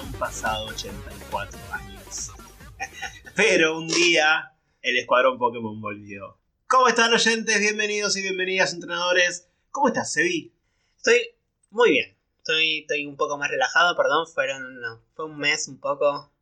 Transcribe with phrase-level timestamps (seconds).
[0.00, 2.30] han pasado 84 años.
[3.36, 6.38] Pero un día el escuadrón Pokémon volvió.
[6.66, 7.60] ¿Cómo están oyentes?
[7.60, 9.48] Bienvenidos y bienvenidas entrenadores.
[9.70, 10.54] ¿Cómo estás, Sebi?
[10.96, 11.34] Estoy
[11.70, 12.16] muy bien.
[12.38, 14.26] Estoy, estoy un poco más relajado, perdón.
[14.26, 16.32] Fueron, no, fue un mes un poco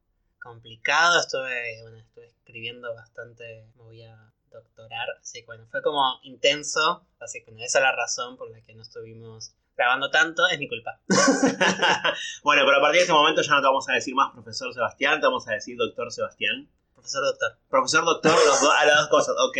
[0.40, 1.18] complicado.
[1.18, 3.66] Estuve, bueno, estuve escribiendo bastante.
[3.76, 5.08] Me voy a doctorar.
[5.20, 7.04] Así que bueno, fue como intenso.
[7.18, 10.46] Así que bueno, esa es la razón por la que no estuvimos grabando tanto.
[10.48, 11.00] Es mi culpa.
[12.42, 14.72] bueno, pero a partir de este momento ya no te vamos a decir más profesor
[14.74, 16.68] Sebastián, te vamos a decir doctor Sebastián.
[16.94, 17.58] Profesor doctor.
[17.70, 19.34] Profesor doctor, los do- a las dos cosas.
[19.38, 19.56] Ok,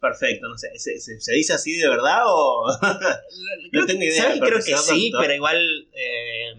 [0.00, 0.48] perfecto.
[0.48, 2.66] No sé, ¿se, se- se dice así de verdad o.?
[3.72, 4.40] No tengo idea, ¿sabes?
[4.40, 5.22] Creo que sí, doctor.
[5.22, 5.88] pero igual.
[5.92, 6.54] eh,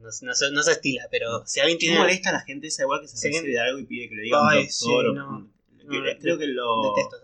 [0.00, 1.98] no, no, se, no se estila, pero si alguien ¿Qué tiene.
[2.00, 4.22] molesta a la gente esa igual que se recibe de algo y pide que le
[4.22, 5.06] digan Ay, doctor?
[5.06, 5.48] sí, no.
[6.20, 6.82] creo que lo.
[6.90, 7.16] Detesto.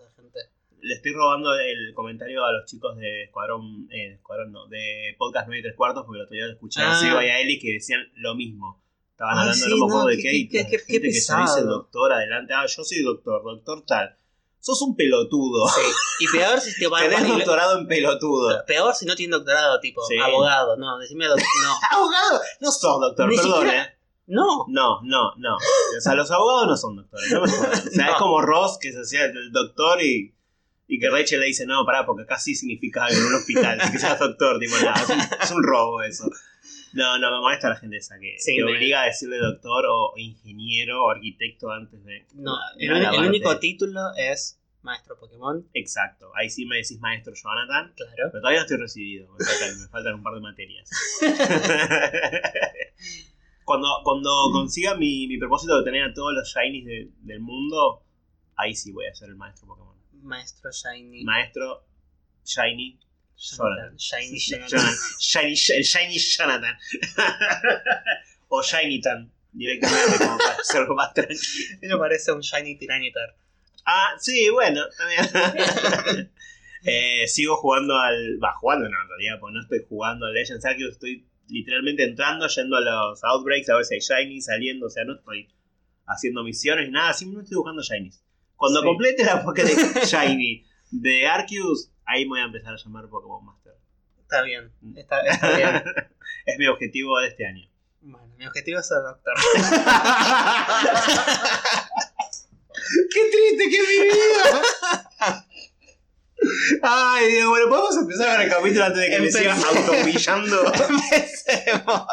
[0.81, 3.87] Le estoy robando el comentario a los chicos de Escuadrón.
[3.91, 6.91] Eh, Escuadrón no, de Podcast 9 y 3 cuartos, porque el otro día escuché a
[6.91, 6.99] Ah.
[6.99, 8.81] Seba y a Eli que decían lo mismo.
[9.11, 11.11] Estaban Ay, hablando, sí, acuerdo no, de qué- qué, y qué- qué- gente qué que
[11.13, 12.53] se dice doctor adelante.
[12.53, 14.15] Ah, yo soy doctor, doctor tal.
[14.61, 15.67] Sos un pelotudo.
[15.67, 15.81] Sí.
[16.21, 18.63] Y peor si, Tenés bueno, y lo- doctorado en pelotudo.
[18.65, 20.17] peor si no tiene doctorado, tipo Sí.
[20.17, 20.77] abogado.
[20.77, 21.73] No, decime doc- no.
[21.97, 23.95] Abogado, no sos doctor, perdón, siquiera- eh.
[24.27, 24.65] No.
[24.67, 25.55] No, no, no.
[25.55, 27.85] O sea, los abogados no son doctores, no me jodas.
[27.87, 28.11] O sea, No.
[28.11, 30.33] es como Ross que se hacía el doctor y,
[30.91, 33.79] y que Rachel le dice, no, pará, porque acá sí significa algo en un hospital,
[33.91, 36.29] que seas doctor, tipo, nada, es un, es un robo eso.
[36.93, 39.85] No, no, me molesta la gente esa que, Sí, que me- obliga a decirle doctor
[39.87, 42.25] o ingeniero o arquitecto antes de...
[42.33, 47.93] No, el, de único título es Maestro Pokémon, Exacto, ahí sí me decís maestro Jonathan,
[47.95, 48.29] claro.
[48.31, 50.89] pero todavía no estoy recibido, me faltan, me faltan un par de materias.
[53.65, 58.03] cuando, cuando consiga mi, mi propósito de tener a todos los shinies de- del mundo,
[58.55, 59.98] ahí sí voy a ser el maestro Pokémon.
[60.21, 61.23] Maestro Shiny.
[61.23, 61.83] Maestro
[62.45, 62.99] Shiny
[63.37, 63.97] Jonathan.
[63.97, 64.95] Shiny Jonathan.
[65.19, 66.77] Shiny, el Shiny Jonathan.
[68.49, 71.39] o Shinytan, directamente, como para hacerlo más tranquilo.
[71.81, 73.35] Me parece un Shiny Tiranitar.
[73.85, 76.31] Ah, sí, bueno, también.
[76.81, 78.39] Eh, sigo jugando al.
[78.41, 82.47] Va, jugando no, en realidad, porque no estoy jugando al Legends Arceus, estoy literalmente entrando,
[82.47, 85.49] yendo a los Outbreaks a ver si hay Shiny saliendo, o sea, no estoy
[86.05, 88.23] haciendo misiones ni nada, simplemente estoy buscando Shinies.
[88.59, 88.85] Cuando Sí.
[88.87, 93.73] complete la Pokédex Shiny de Arceus, ahí me voy a empezar a llamar Pokémon Master.
[94.21, 94.69] Está bien.
[94.97, 95.81] Está, está bien.
[96.45, 97.69] es mi objetivo de este año.
[98.01, 99.33] Bueno, mi objetivo es ser doctor.
[103.13, 105.45] ¡Qué triste que es mi vida!
[106.83, 109.89] Ay, Dios, bueno, podemos empezar con el capítulo antes de que me sigas Empecemos.
[109.89, 110.73] automillando.
[110.73, 112.07] Empecemos.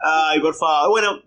[0.00, 0.90] Ay, por favor.
[0.90, 1.22] Bueno,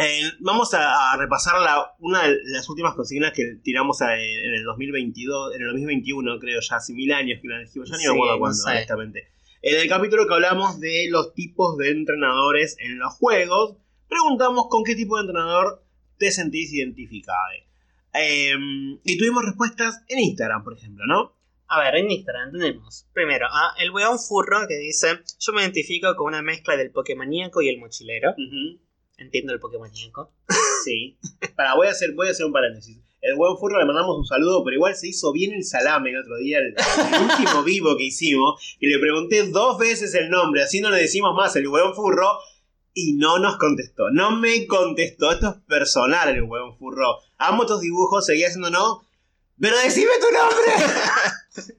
[0.00, 4.54] eh, vamos a, a repasar la, una de las últimas consignas que tiramos a- en
[4.54, 8.02] el 2022, en el 2021, creo ya, hace mil años que la dijimos, ya ni
[8.02, 8.70] Sí, me acuerdo no cuándo, sé.
[8.70, 9.28] honestamente.
[9.62, 13.76] En el capítulo que hablamos de los tipos de entrenadores en los juegos,
[14.08, 15.82] preguntamos con qué tipo de entrenador
[16.18, 17.38] te sentís identificado.
[18.14, 18.54] Eh,
[19.04, 21.34] y tuvimos respuestas en Instagram, por ejemplo, ¿no?
[21.68, 26.16] A ver, en Instagram tenemos primero a el weón furro que dice: Yo me identifico
[26.16, 28.30] con una mezcla del Pokémoníaco y el mochilero.
[28.30, 28.80] Ujú.
[29.18, 30.32] Entiendo el Pokémoníaco.
[30.84, 31.18] Sí.
[31.56, 32.96] Para, voy a hacer, voy a hacer un paréntesis.
[33.20, 36.20] El buen furro le mandamos un saludo, pero igual se hizo bien el salame el
[36.20, 40.62] otro día, el, el último vivo que hicimos, y le pregunté dos veces el nombre,
[40.62, 42.38] así no le decimos más el buen furro,
[42.94, 44.10] y no nos contestó.
[44.10, 45.30] No me contestó.
[45.30, 47.18] Esto es personal el buen furro.
[47.36, 49.06] Amo tus dibujos, seguía haciendo no.
[49.60, 51.74] Pero decime tu nombre.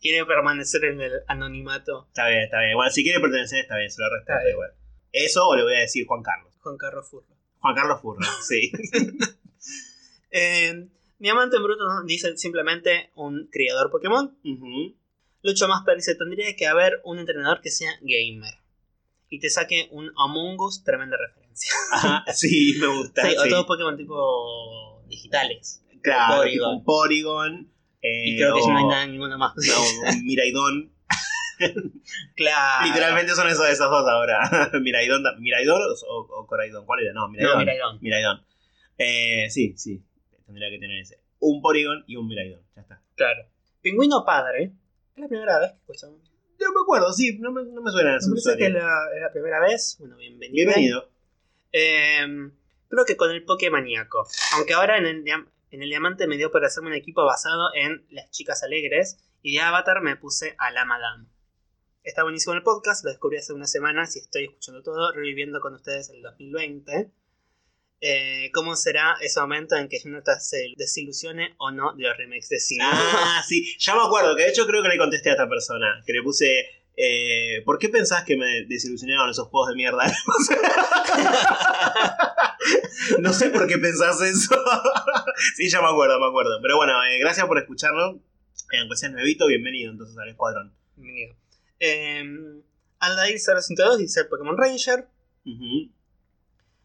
[0.00, 2.06] Quiere permanecer en el anonimato.
[2.08, 2.74] está bien, está bien.
[2.74, 4.72] Bueno, si quiere pertenecer, está bien, se lo respeto igual.
[5.24, 6.52] Eso o le voy a decir Juan Carlos.
[6.60, 7.26] Juan Carlos Furro.
[7.60, 8.70] Juan Carlos Furro, sí.
[10.30, 10.88] Eh,
[11.18, 14.36] Diamante en Bruto nos dice simplemente un criador Pokémon.
[14.44, 14.94] Ujú.
[15.42, 18.52] Lucho Masper dice: Tendría que haber un entrenador que sea gamer.
[19.30, 21.72] Y te saque un Among Us, tremenda referencia.
[21.92, 23.22] Ajá, sí, me gusta.
[23.30, 25.82] Sí, o todos Pokémon tipo digitales.
[26.02, 26.78] Claro, Porygon.
[26.78, 27.72] tipo Porygon.
[28.02, 29.54] eh, Y creo que o- ya no hay nada ninguno más.
[29.56, 30.92] no, un Miraidon.
[32.36, 32.86] claro.
[32.86, 34.70] Literalmente son esos, esos dos ahora.
[34.80, 36.84] Miraidon, Miraidon o, o Coraidon.
[36.84, 37.12] ¿Cuál era?
[37.12, 37.66] No, Miraidon.
[37.94, 38.00] No.
[38.00, 38.44] Miraidon.
[38.98, 40.02] Eh, sí, sí.
[40.46, 41.20] Tendría que tener ese.
[41.38, 42.62] Un Porygon y un Miraidon.
[42.74, 43.02] Ya está.
[43.14, 43.46] Claro.
[43.82, 44.72] Pingüino padre.
[45.14, 46.20] Es la primera vez que escuchamos.
[46.58, 47.38] No me acuerdo, sí.
[47.38, 49.96] No me, no me suena Me parece que es la, es la primera vez.
[49.98, 50.72] Bueno, bienvenido.
[50.72, 51.10] Bienvenido.
[51.72, 52.50] Eh,
[52.88, 54.26] creo que con el Pokémoníaco.
[54.54, 55.24] Aunque ahora en el,
[55.70, 59.18] en el diamante me dio por hacerme un equipo basado en las chicas alegres.
[59.42, 61.26] Y de Avatar me puse a la Madame.
[62.06, 65.74] Está buenísimo el podcast, lo descubrí hace unas semanas y estoy escuchando todo, reviviendo con
[65.74, 67.10] ustedes el 2020.
[68.00, 72.48] Eh, ¿Cómo será ese momento en que Jonathan se desilusione o no de los remakes
[72.48, 72.84] de cine?
[72.86, 73.74] Ah, sí.
[73.80, 76.00] Ya me acuerdo, que de hecho creo que le contesté a esta persona.
[76.06, 76.66] Que le puse.
[76.96, 80.06] Eh, ¿Por qué pensás que me desilusionaron esos juegos de mierda?
[83.18, 84.54] no sé por qué pensás eso.
[85.56, 86.60] sí, ya me acuerdo, me acuerdo.
[86.62, 88.14] Pero bueno, eh, gracias por escucharnos.
[88.72, 90.72] Eh, aunque seas nuevito, bienvenido entonces al escuadrón.
[90.94, 91.34] Bienvenido.
[91.80, 92.22] Eh,
[92.98, 95.08] Aldair 002 dice Pokémon Ranger.
[95.44, 95.92] Ujú.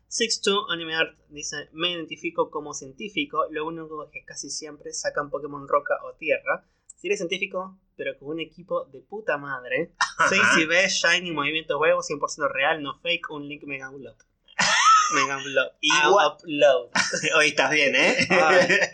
[0.08, 5.30] 62 Anime Art dice Me identifico como científico, lo único es que casi siempre sacan
[5.30, 6.66] Pokémon Roca o Tierra.
[6.98, 9.94] Si eres científico, pero con un equipo de puta madre.
[10.30, 14.18] 6 si ves Shiny Movimiento Huevo, 100% real, no fake, un link Mega Upload.
[15.16, 15.72] Mega Upload.
[15.82, 16.90] Igual- Upload.
[17.38, 18.16] Hoy estás bien, ¿eh?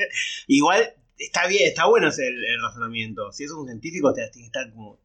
[0.48, 3.32] Igual está bien, está bueno ese el, el razonamiento.
[3.34, 5.00] Si sos un científico, te tiene que estar como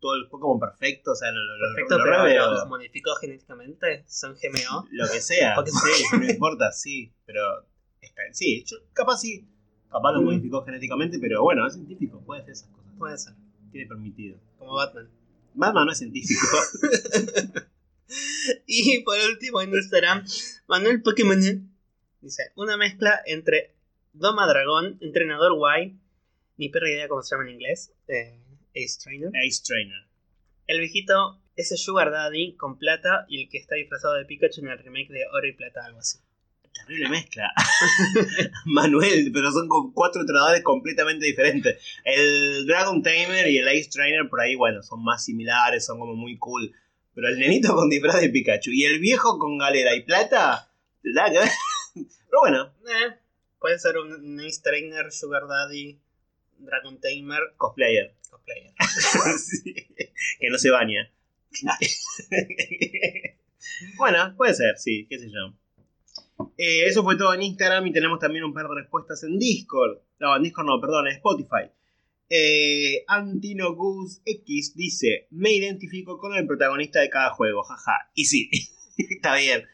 [0.00, 4.34] todo el Pokémon perfecto, o sea, lo, lo- Perfecto, lo pero los modificó genéticamente, son
[4.34, 4.86] GMO.
[4.92, 7.40] Lo que sea, sí, no importa, sí, pero
[8.00, 9.46] está, sí, yo, capaz sí,
[9.90, 10.24] capaz lo Mm.
[10.24, 12.92] modificó genéticamente, pero bueno, es científico, puede hacer esas cosas.
[12.98, 13.34] Puede ser,
[13.72, 14.38] Tiene permitido.
[14.58, 15.08] como Batman.
[15.54, 16.40] Batman no es científico.
[18.66, 20.24] Y por último en Instagram,
[20.66, 21.38] Manuel Pokémon
[22.22, 23.74] dice: Una mezcla entre
[24.14, 25.98] Doma Dragón, Entrenador Guay,
[26.56, 28.40] ni perra idea cómo se llama en inglés, eh,
[28.84, 29.30] Ace Trainer.
[29.46, 30.08] Ace Trainer.
[30.66, 34.68] El viejito, ese Sugar Daddy con plata y el que está disfrazado de Pikachu en
[34.68, 36.18] el remake de Oro y Plata, algo así.
[36.72, 37.52] Terrible mezcla.
[38.66, 41.82] Manuel, pero son con cuatro entrenadores completamente diferentes.
[42.04, 46.14] El Dragon Tamer y el Ace Trainer por ahí, bueno, son más similares, son como
[46.14, 46.72] muy cool.
[47.14, 50.70] Pero el nenito con disfraz de Pikachu y el viejo con galera y plata,
[51.02, 51.48] nada que ver.
[51.94, 53.16] Pero bueno, Eh,
[53.58, 55.98] puede ser un, un Ace Trainer, Sugar Daddy,
[56.58, 58.14] Dragon Tamer, cosplayer.
[58.28, 58.74] Cosplayer.
[59.38, 59.74] Sí,
[60.40, 61.10] que no se baña.
[63.96, 65.54] bueno, puede ser, sí, qué sé yo.
[66.56, 69.98] Eh, eso fue todo en Instagram y tenemos también un par de respuestas en Discord.
[70.20, 71.70] No, en Discord no, perdón, en Spotify.
[72.30, 78.10] Eh, Antino Goose X dice: Me identifico con el protagonista de cada juego, jaja.
[78.14, 78.50] Y sí,
[78.96, 79.64] está bien.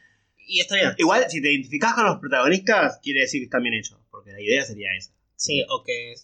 [0.46, 0.94] Y está bien.
[0.98, 4.40] Igual, si te identificás con los protagonistas, quiere decir que están bien hechos, porque la
[4.40, 5.12] idea sería esa.
[5.36, 6.14] Sí, o que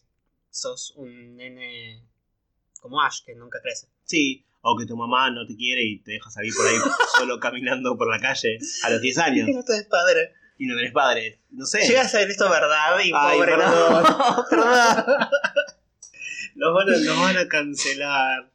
[0.51, 2.03] sos un nene
[2.81, 3.89] como Ash, que nunca crece.
[4.05, 6.77] Sí, o que tu mamá no te quiere y te deja salir por ahí
[7.19, 10.33] solo caminando por la calle a los 10 años Que no tenés padre.
[10.59, 11.41] y no tenés padre.
[11.51, 11.87] No sé.
[11.87, 14.03] Llega a ser esto verdad y Ay, pobre perdón.
[14.05, 14.45] no.
[14.51, 15.29] Perdón.
[16.57, 18.51] Nos van, a, nos van a cancelar.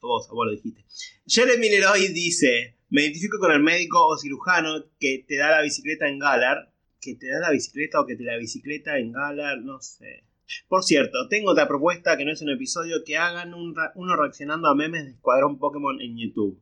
[0.00, 0.84] Vos, vos lo dijiste.
[1.26, 6.06] Jeremy Leroy dice: Me identifico con el médico o cirujano que te da la bicicleta
[6.08, 6.72] en Galar.
[7.00, 10.22] Que te da la bicicleta o que te da la bicicleta en Galar, no sé.
[10.68, 14.68] Por cierto, tengo otra propuesta que no es un episodio: que hagan un uno reaccionando
[14.68, 16.60] a memes de Escuadrón Pokémon en YouTube.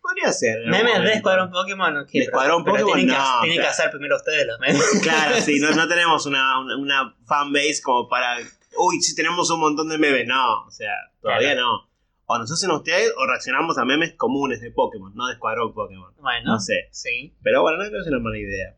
[0.00, 0.66] Podría ser.
[0.66, 1.12] Memes de.
[1.14, 2.10] Escuadrón Pokémon, ok.
[2.10, 4.82] De Escuadrón pero Pokémon, tienen, que, no, tienen que hacer primero ustedes los memes.
[5.02, 8.36] Claro, sí, no, no tenemos una, una, una fanbase como para.
[8.76, 10.26] Uy, sí, tenemos un montón de memes.
[10.26, 10.92] No, o sea,
[11.22, 11.88] todavía no.
[12.26, 16.12] O nos hacen ustedes o reaccionamos a memes comunes de Pokémon, no de Escuadrón Pokémon.
[16.20, 16.88] Bueno, No sé.
[16.90, 17.34] sí.
[17.42, 18.76] Pero bueno, no creo que sea una mala idea.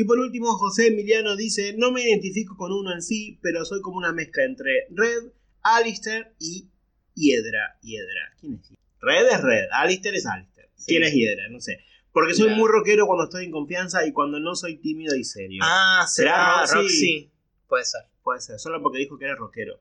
[0.00, 3.80] Y por último, José Emiliano dice: No me identifico con uno en sí, pero soy
[3.82, 6.68] como una mezcla entre Red, Alistair y
[7.14, 7.80] Hiedra.
[7.82, 8.32] Hiedra.
[8.38, 8.82] ¿Quién es Hiedra?
[9.00, 10.68] Red es Red, Alistair es Alistair.
[10.76, 10.84] Sí.
[10.86, 11.48] ¿Quién es Hiedra?
[11.48, 11.80] No sé.
[12.12, 12.60] Porque soy Claro.
[12.60, 15.62] muy rockero cuando estoy en confianza y cuando no soy tímido y serio.
[15.64, 17.28] Ah, ¿Será será Roxy?
[17.66, 18.02] Puede ser.
[18.22, 19.80] Puede ser, solo porque dijo que era rockero.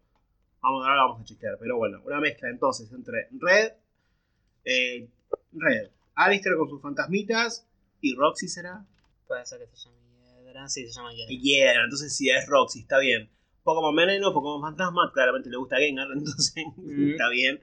[0.63, 1.57] Vamos, ahora lo vamos a chequear.
[1.59, 3.73] Pero bueno, una mezcla entonces entre Red,
[4.65, 5.07] eh,
[5.51, 7.67] Red, Alistair con sus fantasmitas
[8.01, 8.83] y Roxy será.
[9.27, 10.06] Puede ser que se llame
[10.57, 10.69] Hiedra.
[10.69, 11.41] Sí, se llama Hiedra.
[11.41, 13.29] Yeah, entonces sí, es Roxy, está bien.
[13.63, 17.11] Pokémon Veneno, Pokémon Fantasma, claramente le gusta Gengar, entonces Mm.
[17.11, 17.61] está bien.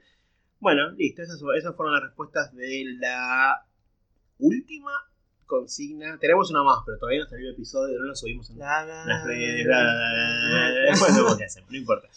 [0.59, 3.65] Bueno, listo, esas, esas fueron las respuestas de la
[4.39, 4.91] última
[5.45, 6.17] consigna.
[6.19, 9.05] Tenemos una más, pero todavía no salió el episodio, no lo subimos en La, la,
[9.05, 9.65] las redes.
[9.65, 10.71] la.
[10.91, 12.07] Después vemos qué hacemos, no importa.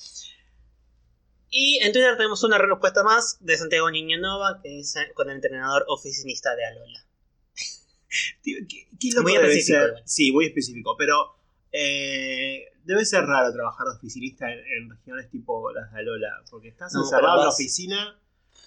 [1.51, 5.37] Y en Twitter tenemos una respuesta más de Santiago Niño Nova que dice con el
[5.37, 7.05] entrenador oficinista de Alola.
[8.43, 8.67] ¿Qué,
[8.99, 10.03] qué Muy específico, ser?
[10.07, 11.37] Sí, muy específico, pero
[11.73, 16.69] eh, debe ser raro trabajar de oficinista en, en regiones tipo las de Alola, porque
[16.69, 18.19] estás No, encerrado en la vas- oficina,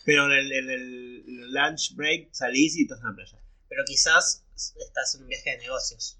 [0.05, 3.37] pero en el, en el lunch break salís y estás en la playa.
[3.69, 6.17] Pero quizás estás en un viaje de negocios.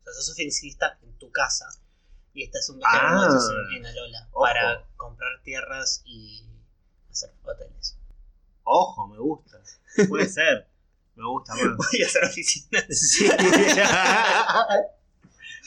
[0.00, 1.66] O sea, sos oficinista en tu casa
[2.34, 3.08] y estás en un viaje Ah.
[3.14, 4.40] de negocios en, en Alola Ojo.
[4.44, 6.44] para comprar tierras y
[7.10, 7.96] hacer hoteles.
[8.64, 9.60] Ojo, me gusta.
[10.08, 10.66] Puede ser.
[11.20, 11.76] Me gusta más.
[11.76, 12.84] Voy a hacer oficinas.
[12.90, 13.28] Sí.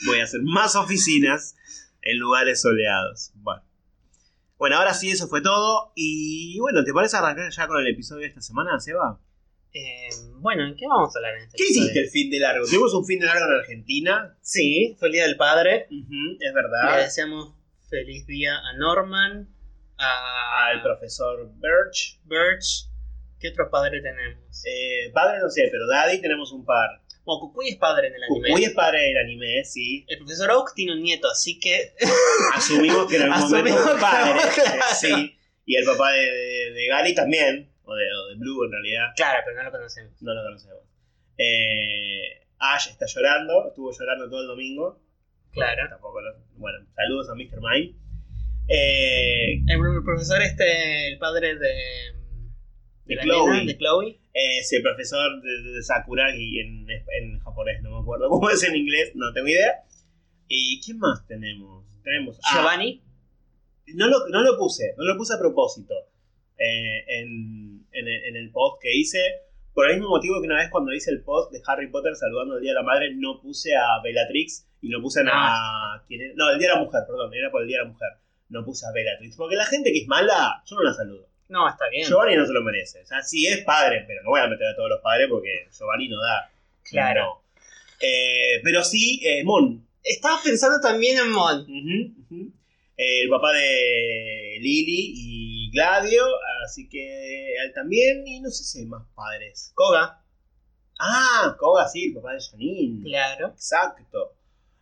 [0.06, 1.56] Voy a hacer más oficinas
[2.02, 3.30] en lugares soleados.
[3.36, 3.62] Bueno.
[4.58, 5.92] Bueno, ahora sí, eso fue todo.
[5.94, 9.20] Y bueno, ¿te parece arrancar ya con el episodio de esta semana, Seba?
[9.72, 11.82] Eh, bueno, ¿en qué vamos a hablar en este ¿Qué episodio?
[11.84, 12.66] hiciste el fin de largo?
[12.66, 14.36] Tuvimos un fin de largo en Argentina.
[14.40, 15.86] Sí, fue el Día del Padre.
[15.90, 16.08] Es
[16.38, 16.98] Le verdad.
[16.98, 17.54] deseamos
[17.90, 19.48] feliz día a Norman,
[19.98, 22.20] a al profesor Birch.
[22.24, 22.88] Birch.
[23.44, 24.64] ¿Qué otro padre tenemos?
[24.64, 27.02] Eh, padre no sé, pero Daddy tenemos un par.
[27.26, 28.48] Bueno, Kukui es padre en el anime.
[28.48, 30.06] Kukui es padre del anime, sí.
[30.08, 31.92] El profesor Oak tiene un nieto, así que.
[32.54, 34.40] Asumimos que en algún momento fue padre.
[34.54, 34.76] claro.
[34.78, 35.38] eh, Sí.
[35.66, 37.70] Y el papá de, de, de Gary también.
[37.84, 39.08] O de, o de Blue en realidad.
[39.14, 40.22] claro, pero no lo conocemos.
[40.22, 40.80] No lo conocemos.
[41.36, 43.68] Eh, Ash está llorando.
[43.68, 45.02] Estuvo llorando todo el domingo.
[45.52, 45.82] Claro.
[45.90, 47.60] Tampoco lo- bueno, saludos a Mr.
[47.60, 47.94] Mime.
[48.68, 52.13] Eh, El profesor este, el padre de.
[53.06, 53.50] De Chloe.
[53.50, 54.18] nena, de Chloe.
[54.32, 58.76] es el profesor de, de Sakuragi en, en japonés, no me acuerdo cómo es en
[58.76, 59.84] inglés, no tengo idea.
[60.48, 61.84] ¿Y quién más tenemos?
[62.02, 63.02] Tenemos ah, Giovanni.
[63.94, 65.94] no, lo, no lo puse, no lo puse a propósito
[66.58, 69.20] eh, en, en el, en el post que hice.
[69.72, 72.56] Por el mismo motivo que una vez cuando hice el post de Harry Potter saludando
[72.56, 76.00] el Día de la Madre, no puse a Bellatrix y no puse a...
[76.06, 76.34] ¿quién era?
[76.36, 78.08] No, el Día de la Mujer, perdón, era por el Día de la Mujer.
[78.50, 81.28] No puse a Bellatrix, porque la gente que es mala, yo no la saludo.
[81.54, 82.04] No, está bien.
[82.08, 83.00] Giovanni no se lo merece.
[83.02, 85.68] O sea, sí es padre, pero no voy a meter a todos los padres porque
[85.70, 86.50] Giovanni no da.
[86.82, 87.42] Claro.
[88.00, 89.86] Eh, pero sí, eh, Mon.
[90.02, 91.64] Estaba pensando también en Mon.
[92.96, 96.24] Eh, el papá de Lily y Gladio.
[96.64, 98.26] Así que él también.
[98.26, 99.70] Y no sé si hay más padres.
[99.76, 100.24] Koga.
[100.98, 103.04] Ah, Koga, sí, el papá de Janine.
[103.04, 103.50] Claro.
[103.50, 104.34] Exacto.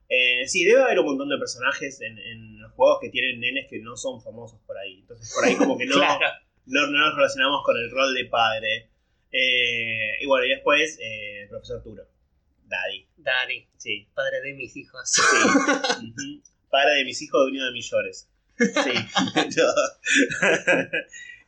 [0.09, 3.67] Eh, sí, debe haber un montón de personajes en, en los juegos que tienen nenes
[3.69, 5.01] que no son famosos por ahí.
[5.01, 6.27] Entonces, por ahí como que no, Claro.
[6.67, 8.89] No, no nos relacionamos con el rol de padre.
[9.33, 12.05] Eh, y bueno, y después, eh, el profesor Turo.
[12.67, 13.07] Daddy.
[13.17, 14.09] Daddy, Sí.
[14.15, 15.01] padre de mis hijos.
[15.11, 15.23] sí.
[16.71, 18.29] Padre de mis hijos, dueño de mis llores.
[18.57, 18.65] Sí.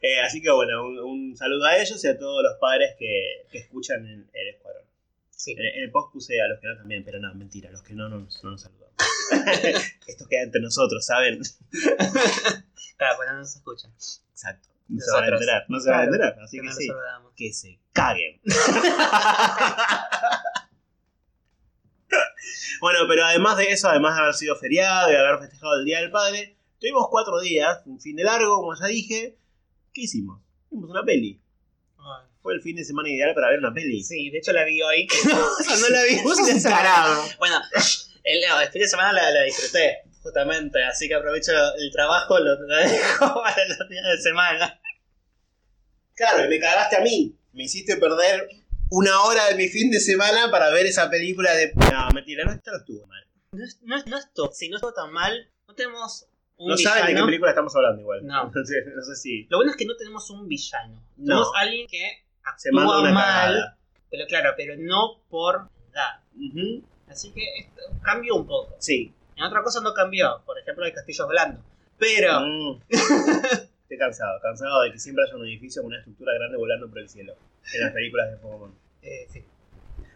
[0.06, 3.46] Eh, así que bueno, un, un saludo a ellos y a todos los padres que,
[3.50, 4.84] que escuchan el, el escuadrón.
[5.30, 5.52] Sí.
[5.52, 7.94] En, en el post puse a los que no también, pero no, mentira, los que
[7.94, 8.92] no, no, nos- no nos saludamos.
[10.06, 11.40] Esto queda entre nosotros, ¿saben?
[12.98, 13.92] Claro, pues no nos escuchan.
[14.32, 14.68] Exacto.
[14.88, 16.88] No se van a enterar, no se van a enterar, así Que que no sí.
[17.36, 18.40] Que se caguen.
[22.80, 26.00] bueno, pero además de eso, además de haber sido feriado y haber festejado el Día
[26.00, 29.38] del Padre, tuvimos cuatro días, un fin de largo, como ya dije.
[29.92, 30.40] ¿Qué hicimos?
[30.70, 31.40] Vimos una peli.
[31.98, 34.02] Ay, Fue el fin de semana ideal para ver una peli.
[34.02, 35.06] Sí, de hecho la vi hoy.
[35.26, 36.16] no, no la vi.
[36.24, 36.46] Vos un.
[37.38, 37.56] Bueno,
[38.24, 40.82] el, no, el fin de semana la, la disfruté, justamente.
[40.84, 44.80] Así que aprovecho el trabajo, lo, lo dejo para los días de semana.
[46.16, 47.36] Claro, y me cagaste a mí.
[47.52, 48.48] Me hiciste perder
[48.90, 51.72] una hora de mi fin de semana para ver esa película de.
[51.74, 53.24] No, mentira, no, esta no estuvo mal.
[53.52, 56.26] No, es- no, no estuvo, si no estuvo tan mal, no tenemos
[56.56, 57.26] un No saben de qué villano.
[57.26, 58.26] película estamos hablando igual.
[58.26, 58.50] No.
[58.54, 59.44] No sé, no sé si.
[59.50, 60.94] Lo bueno es que no tenemos un villano.
[61.16, 61.24] No.
[61.26, 62.24] Tenemos alguien que
[62.56, 63.78] Se manda actúa una mal, cagada.
[64.10, 66.20] pero claro, pero no por edad.
[66.36, 66.84] Ujú.
[67.08, 68.76] Así que esto cambió un poco.
[68.80, 69.12] Sí.
[69.36, 71.60] En otra cosa no cambió, por ejemplo, el castillo blando.
[71.98, 72.80] Pero, Mm.
[73.84, 76.98] Estoy cansado, cansado de que siempre haya un edificio con una estructura grande volando por
[76.98, 77.34] el cielo
[77.74, 78.74] en las películas de Pokémon.
[79.02, 79.44] eh, sí.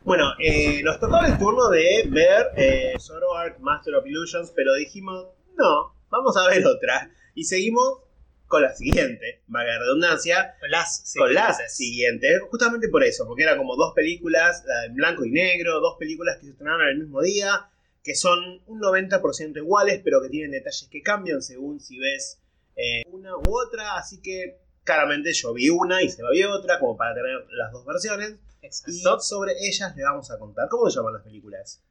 [0.02, 5.26] Bueno, eh, nos tocó el turno de ver eh, Zoroark Master of Illusions, pero dijimos,
[5.56, 7.10] no, vamos a ver otra.
[7.34, 8.00] Y seguimos
[8.46, 11.76] con la siguiente, valga la redundancia, Con las con las siguientes.
[11.76, 15.96] siguientes, justamente por eso, porque eran como dos películas, la en blanco y negro, dos
[15.98, 17.68] películas que se estrenaron el mismo día,
[18.09, 22.38] que son un 90% iguales, pero que tienen detalles que cambian según si ves
[22.75, 26.47] eh, una u otra, así que claramente yo vi una y se va a ver
[26.47, 29.21] otra, como para tener las dos versiones, y Exacto.
[29.21, 30.71] sobre ellas le vamos a contar.
[30.71, 31.83] ¿Cómo se llaman las películas?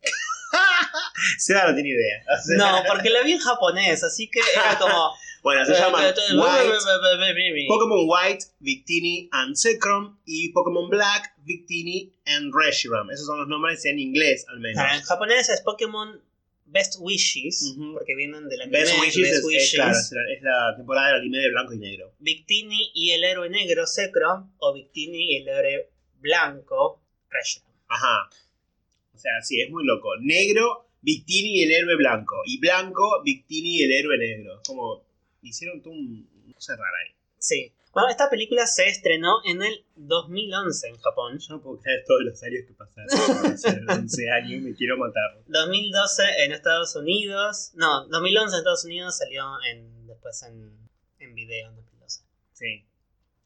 [1.38, 2.22] Seba no tiene idea.
[2.28, 5.12] O sea, No, porque la vi en japonés, así que era como.
[5.42, 7.66] Bueno, se llaman White.
[7.68, 13.10] Pokémon White, Victini and Zekrom y Pokémon Black, Victini and Reshiram.
[13.10, 14.82] Esos son los nombres en inglés, al menos.
[14.92, 16.20] En japonés es Pokémon
[16.66, 19.74] Best Wishes, porque vienen del anime Best Wishes, es, es, Wishes.
[19.74, 22.14] claro, es la, es la temporada del anime de blanco y negro.
[22.18, 27.72] Victini y el héroe negro Zekrom, o Victini y el héroe blanco Reshiram.
[27.88, 28.30] Ajá.
[29.14, 30.16] O sea, sí, es muy loco.
[30.20, 32.36] Negro, Victini y el héroe blanco.
[32.46, 34.60] Y blanco, Victini y el héroe negro.
[34.64, 35.09] Como
[35.42, 37.14] hicieron todo un cosa rara ahí.
[37.38, 37.72] Sí.
[37.92, 41.38] Bueno, esta película se estrenó en el 2011 en Japón.
[41.38, 43.52] Yo no puedo creer todos los años que pasaron.
[43.52, 45.42] Hace 11 años y me quiero matar.
[45.46, 47.72] 2012 en Estados Unidos.
[47.74, 52.22] No, 2011 en Estados Unidos salió en, después en, en video en 2012.
[52.52, 52.86] Sí.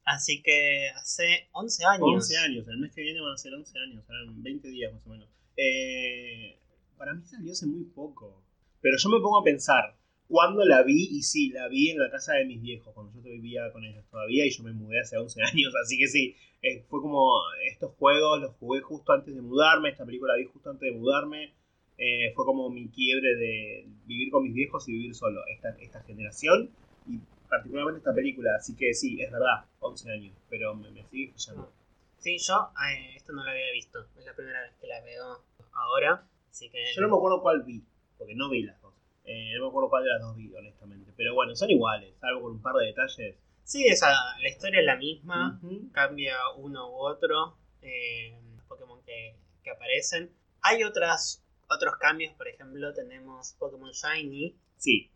[0.03, 2.07] Así que hace 11 años.
[2.07, 2.67] 11 años.
[2.67, 4.05] El mes que viene van a ser 11 años.
[4.05, 5.27] Serán 20 días más o menos.
[5.57, 6.59] Eh,
[6.97, 8.43] para mí salió hace muy poco.
[8.81, 9.97] Pero yo me pongo a pensar.
[10.27, 11.07] ¿Cuándo la vi?
[11.11, 14.03] Y sí, la vi en la casa de mis viejos, cuando yo vivía con ellos
[14.09, 17.29] todavía y yo me mudé hace 11 años, así que sí, eh, fue como
[17.71, 20.97] estos juegos los jugué justo antes de mudarme, esta película la vi justo antes de
[20.97, 21.53] mudarme,
[21.97, 25.41] eh, fue como mi quiebre de vivir con mis viejos y vivir solo.
[25.47, 26.69] Esta, esta generación
[27.07, 31.31] Y particularmente esta película, así que sí, es verdad, 11 años, pero me, me sigue
[31.31, 31.71] fallando.
[32.17, 33.99] Sí, yo eh, esto no lo había visto.
[34.17, 36.27] Es la primera vez que la veo ahora.
[36.49, 36.83] Así que.
[36.95, 37.83] Yo no me acuerdo cuál vi,
[38.17, 38.77] porque no vi las.
[39.25, 41.11] Eh, no me acuerdo cuál de las dos vi, honestamente.
[41.17, 43.35] Pero bueno, son iguales, salvo con un par de detalles.
[43.63, 45.59] Sí, esa, la historia es la misma.
[45.91, 47.57] Cambia uno u otro.
[47.81, 50.31] eh, los Pokémon que, que aparecen.
[50.61, 54.55] Hay otras, otros cambios, por ejemplo, tenemos Pokémon Shiny.
[54.77, 55.11] Sí,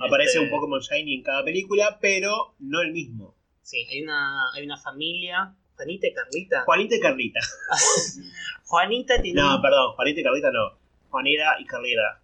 [0.00, 3.36] aparece este- un Pokémon Shiny en cada película, pero no el mismo.
[3.62, 5.54] Sí, hay una, hay una familia.
[5.76, 6.62] Juanita y Carlita.
[6.64, 7.40] Juanita y Carlita.
[8.64, 9.40] Juanita tiene.
[9.40, 10.78] No, perdón, Juanita y Carlita no.
[11.10, 12.20] Juanita y Carlita.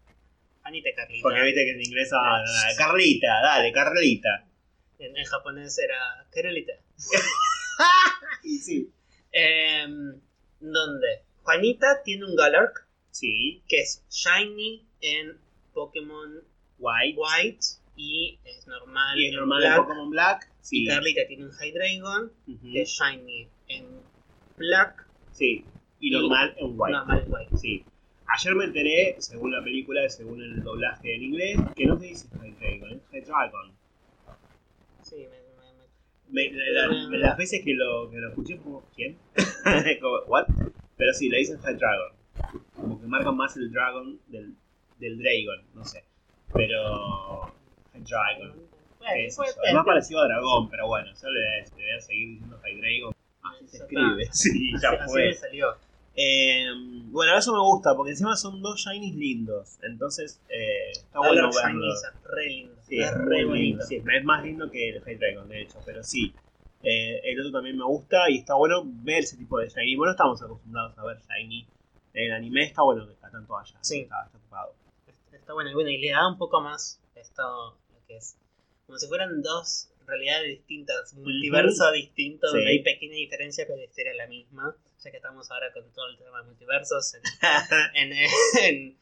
[0.64, 1.22] Juanita y Carlita.
[1.22, 2.10] Porque viste que en inglés.
[2.14, 2.42] ah,
[2.76, 4.46] Carlita, dale, Carlita.
[4.98, 6.72] En, en japonés era Carolita.
[8.42, 8.90] Sí.
[9.32, 10.20] Em,
[10.60, 15.36] donde Juanita tiene un Galark Sí, que es Shiny en
[15.72, 16.42] Pokémon
[16.78, 17.18] White.
[17.18, 17.66] White
[17.96, 19.76] y es normal, Y es en normal Black.
[19.76, 20.50] en Pokémon Black.
[20.60, 20.82] Sí.
[20.84, 22.72] Y Carlita tiene un Hydreigon Ujú.
[22.72, 23.86] que es Shiny en
[24.56, 25.64] Black, Sí.
[26.00, 26.92] Y normal en White.
[26.92, 27.56] normal en White.
[27.56, 27.84] Sí.
[28.26, 32.06] Ayer me enteré, según la película y según el doblaje en inglés, que no se
[32.06, 33.72] dice Hydreigon, es Hydreigon.
[35.02, 38.64] Sí, me, me- me- Me- la- la- las veces que lo, que lo escuché, fue
[38.64, 39.16] como, ¿quién?
[40.00, 40.46] como, ¿what?
[40.96, 42.12] Pero sí, le dicen Hydreigon.
[42.74, 44.54] Como que marcan más el Dragon del,
[44.98, 46.02] del Dragon, no sé.
[46.52, 47.52] Pero.
[47.92, 48.54] Bueno,
[48.98, 49.30] puede yo.
[49.30, 49.64] ser.
[49.64, 53.14] Es más parecido a Dragón, pero bueno, solo le, le voy a seguir diciendo Hydreigon.
[53.42, 55.26] Así se escribe, sí, ya Así- así fue.
[55.26, 55.76] me salió.
[56.16, 56.64] Eh,
[57.06, 59.78] bueno, eso me gusta, porque encima son dos shinies lindos.
[59.82, 61.94] Entonces, eh, está bueno Shiny verlo.
[61.94, 62.74] es re lindo.
[62.88, 63.54] Sí, es es re bonito.
[63.54, 63.84] lindo.
[63.86, 66.32] Sí, es más lindo que el Hydreigon, de hecho, pero sí.
[66.82, 69.96] Eh, el otro también me gusta y está bueno ver ese tipo de shiny.
[69.96, 71.66] Bueno, estamos acostumbrados a ver shiny.
[72.12, 73.76] En el anime está bueno que está tanto allá.
[73.80, 74.00] Sí.
[74.00, 74.74] Está, está ocupado.
[75.32, 78.36] Está bueno, y bueno, y le da un poco más esto, lo que es,
[78.86, 82.56] como si fueran dos realidades distintas, un multiverso distinto, Sí.
[82.56, 85.90] donde hay pequeña diferencia, pero la historia es la misma, ya que estamos ahora con
[85.92, 87.22] todo el tema de multiversos en,
[87.94, 88.12] en,
[88.62, 88.98] en-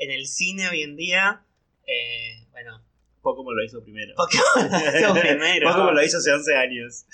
[0.00, 1.42] en el cine hoy en día,
[1.86, 2.84] eh, bueno,
[3.22, 4.14] Pokémon lo hizo primero.
[4.14, 5.68] Pokémon lo hizo primero.
[5.70, 7.04] Pokémon lo hizo hace 11 años.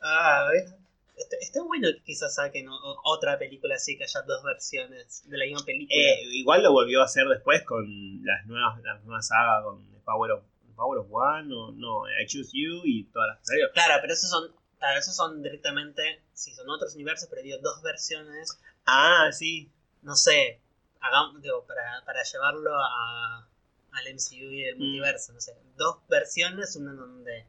[0.00, 0.72] Ah, ¿ves?
[1.16, 5.36] Está, está bueno que quizás saquen o- otra película así, que haya dos versiones de
[5.38, 5.98] la misma película.
[6.00, 7.84] Eh, igual lo volvió a hacer después con
[8.24, 10.44] las nuevas, las nuevas sagas con Power of,
[10.76, 13.72] Power of One o no, I Choose You y todas las.
[13.72, 17.80] Claro, pero esos son, claro, esos son directamente, sí, son otros universos, pero digo, dos
[17.82, 19.70] versiones Ah, sí.
[20.02, 20.58] no sé,
[21.00, 23.46] hagamos, digo, para, para llevarlo a,
[23.92, 24.78] al MCU y el Mm.
[24.80, 27.46] multiverso, no sé, dos versiones, una en donde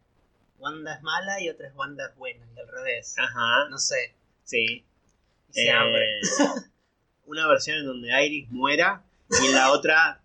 [0.59, 3.67] Wanda es mala y otra es Wanda es buena, y al revés, Ajá.
[3.69, 4.85] no sé, Sí.
[5.49, 5.69] y se.
[5.69, 6.21] Eh,
[7.25, 9.03] una versión en donde Iris muera
[9.41, 10.21] y en la otra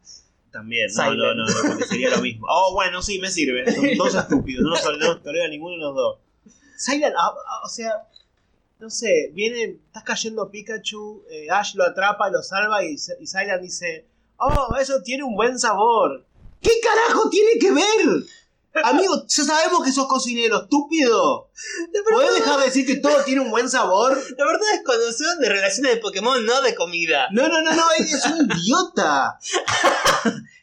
[0.51, 0.89] también.
[0.95, 2.47] No, no, no, no, porque sería lo mismo.
[2.51, 3.71] Oh, bueno, sí, me sirve.
[3.73, 4.63] Son dos estúpidos.
[4.65, 6.19] No nos no nos tolera ninguno de los dos.
[6.79, 8.09] Silent, ah, ah, o sea,
[8.79, 13.61] no sé, viene, estás cayendo Pikachu, eh, Ash lo atrapa, lo salva y, y Silent
[13.61, 16.25] dice, oh, eso tiene un buen sabor.
[16.63, 18.25] ¿Qué carajo tiene que ver?
[18.85, 21.51] Amigo, ya sabemos que sos cocinero, estúpido.
[22.13, 24.17] ¿Puedes dejar de decir que todo tiene un buen sabor?
[24.37, 27.27] La verdad es conocedor de relaciones de Pokémon, no de comida.
[27.33, 29.37] No, no, no, no, es un idiota.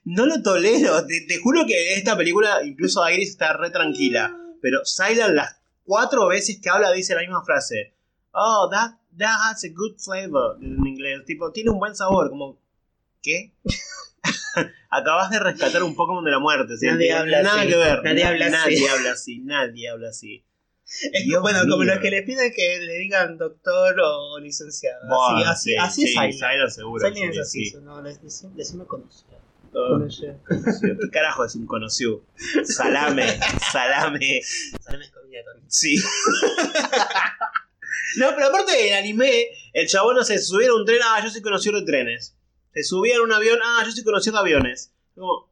[0.06, 1.06] No lo tolero.
[1.08, 4.34] Te, te juro que esta película incluso Iris está re tranquila.
[4.62, 7.94] Pero Silent las cuatro veces que habla dice la misma frase.
[8.32, 10.58] Oh, that, that has a good flavor.
[10.62, 11.24] En inglés.
[11.26, 12.30] Tipo, tiene un buen sabor.
[12.30, 12.60] Como,
[13.22, 13.54] ¿qué?
[14.90, 16.78] Acabas de rescatar un Pokémon de la muerte.
[16.78, 16.86] ¿sí?
[16.88, 17.70] Nadie habla Nada así.
[17.70, 18.04] que ver.
[18.04, 18.52] Nadie habla así.
[18.58, 19.40] Nadie habla así.
[19.40, 20.44] Nadie habla así.
[21.14, 21.94] Es bueno, como mío.
[21.94, 25.08] los que le piden que le digan doctor o licenciado.
[25.08, 26.70] Buah, así, así, sí, así sí, es Silent.
[26.70, 27.08] Seguro.
[27.08, 27.78] Silent es así, sí.
[27.82, 29.35] no, les- les- decime conocido.
[30.82, 32.24] ¿Qué carajo es un conocido?
[32.64, 33.40] Salame,
[33.72, 34.42] salame.
[34.44, 35.72] Silent es comida también.
[35.72, 35.96] Sí.
[38.18, 41.30] No, pero aparte del anime, el chabón no se subía a un tren, ah, yo
[41.30, 42.36] soy conocido de trenes.
[42.74, 44.94] Se subía a un avión, ah, yo soy conocido de aviones.
[45.16, 45.50] Como,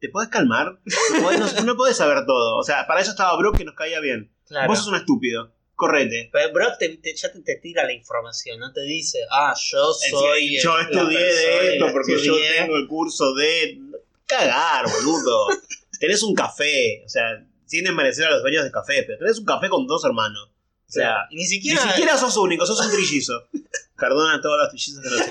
[0.00, 0.78] ¿te podés calmar?
[1.14, 2.58] No podés, no, no podés saber todo.
[2.58, 4.30] O sea, para eso estaba Brook que nos caía bien.
[4.46, 4.68] Claro.
[4.68, 5.52] Vos sos un estúpido.
[5.76, 6.30] Correte.
[6.32, 9.92] Pero Brock te, te- ya te, te tira la información, no te dice, ah, yo
[9.92, 10.58] soy.
[10.58, 12.56] yo la estudié de esto porque yo estudié".
[12.58, 13.78] tengo el curso de.
[14.26, 15.48] Cagar, boludo.
[16.00, 17.02] tenés un café.
[17.04, 20.02] O sea, sin desmerecer a los dueños de café, pero tenés un café con dos
[20.04, 20.48] hermanos.
[20.88, 22.16] O sea, ni Ni siquiera.
[22.16, 23.48] sos único, sos un trillizo.
[23.98, 25.20] Perdona a todos los trillizos que nos.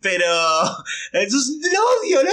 [0.00, 0.24] Pero.
[1.30, 2.30] Sos, lo odio, ¿no?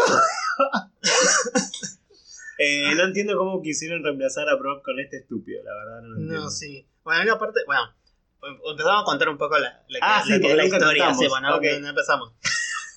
[2.58, 6.16] Eh, no entiendo cómo quisieron reemplazar a Brock con este estúpido, la verdad no lo
[6.16, 6.44] entiendo.
[6.44, 6.86] No, sí.
[7.04, 7.62] Bueno, una parte.
[7.66, 7.94] Bueno,
[8.70, 11.14] empezamos a contar un poco la, la, Ah, la sí, la historia.
[11.14, 12.34] Sí, bueno, no, empezamos.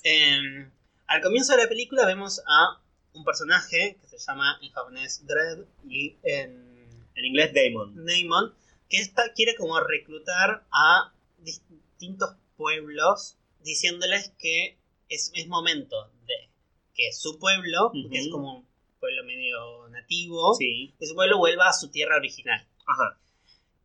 [0.04, 0.70] Eh,
[1.06, 2.80] al comienzo de la película vemos a
[3.14, 8.04] un personaje que se llama en japonés Dread y en, En inglés, Damon.
[8.04, 8.54] Neymon,
[8.88, 16.48] que está, quiere como reclutar a distintos pueblos diciéndoles que es, es momento de
[16.94, 18.67] que su pueblo, que es como un
[18.98, 20.94] pueblo medio nativo, Sí.
[20.98, 22.66] que su pueblo vuelva a su tierra original.
[22.86, 23.18] Ajá.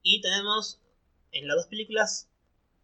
[0.01, 0.81] Y tenemos
[1.31, 2.29] en las dos películas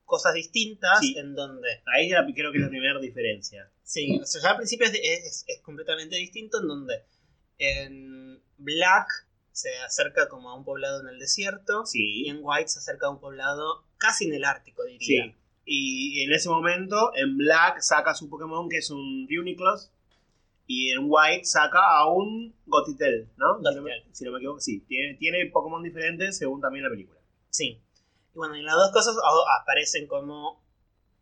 [0.06, 1.16] cosas distintas Sí.
[1.18, 3.72] en donde, Ahí creo que es la primera diferencia.
[3.84, 7.04] sí, o sea, ya al principio es, es- es completamente distinto en donde
[7.58, 9.08] en Black
[9.52, 12.24] se acerca como a un poblado en el desierto Sí.
[12.26, 15.26] y en White se acerca a un poblado casi en el Ártico, diría.
[15.26, 15.36] Sí.
[15.66, 19.92] Y en ese momento, en Black saca su Pokémon que es un Uniclus.
[20.72, 23.58] Y en White saca a un Gotitel, ¿no?
[23.58, 24.16] Si no, me, Gothitelle.
[24.16, 24.82] si no me equivoco, sí.
[24.82, 27.20] Tiene, tiene Pokémon diferentes según también la película.
[27.50, 27.82] Sí.
[28.36, 29.16] Y bueno, y las dos cosas
[29.62, 30.64] aparecen como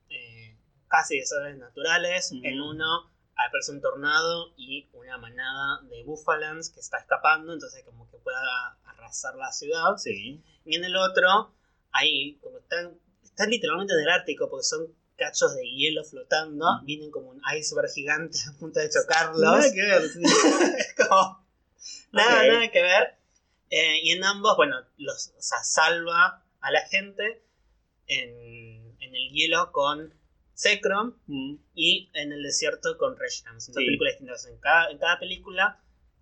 [0.09, 0.57] eh,
[0.89, 2.33] casi desastres naturales.
[2.43, 8.11] En uno aparece un tornado y una manada de búfalans que está escapando, entonces como
[8.11, 9.95] que pueda arrasar la ciudad.
[9.95, 10.43] Sí.
[10.65, 11.53] Y en el otro,
[11.93, 16.85] ahí como están, están literalmente en el Ártico porque son cachos de hielo flotando, Ujú.
[16.85, 19.39] vienen como un iceberg gigante a punto de chocarlos.
[19.41, 20.01] Nada que ver.
[20.09, 20.21] sí.
[21.09, 21.45] Como,
[22.11, 23.15] nada, nada que ver.
[23.69, 27.41] Eh, y en ambos, bueno, los, o sea, salva a la gente
[28.07, 30.13] en, en el hielo con
[30.55, 31.55] Zekrom Mm.
[31.75, 33.59] y en el desierto con Reshiram.
[33.59, 33.85] Son dos Sí.
[33.85, 34.45] películas distintas.
[34.47, 35.79] En cada, en cada película,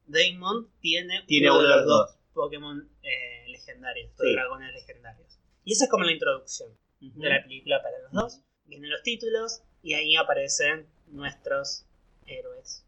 [0.07, 2.17] Daemon tiene, Tiene uno de los dos.
[2.33, 4.33] Pokémon eh, legendarios, Sí.
[4.33, 5.39] dragones legendarios.
[5.63, 8.41] Y esa es como la introducción de la película para los dos.
[8.67, 11.85] Vienen los títulos y ahí aparecen nuestros
[12.25, 12.83] héroes.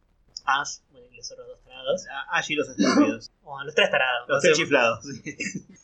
[0.46, 2.08] Ash, bueno, y los otros dos tarados.
[2.08, 3.32] A- Allí los estúpidos.
[3.44, 4.28] O los tres tarados.
[4.28, 5.06] Los tres chiflados.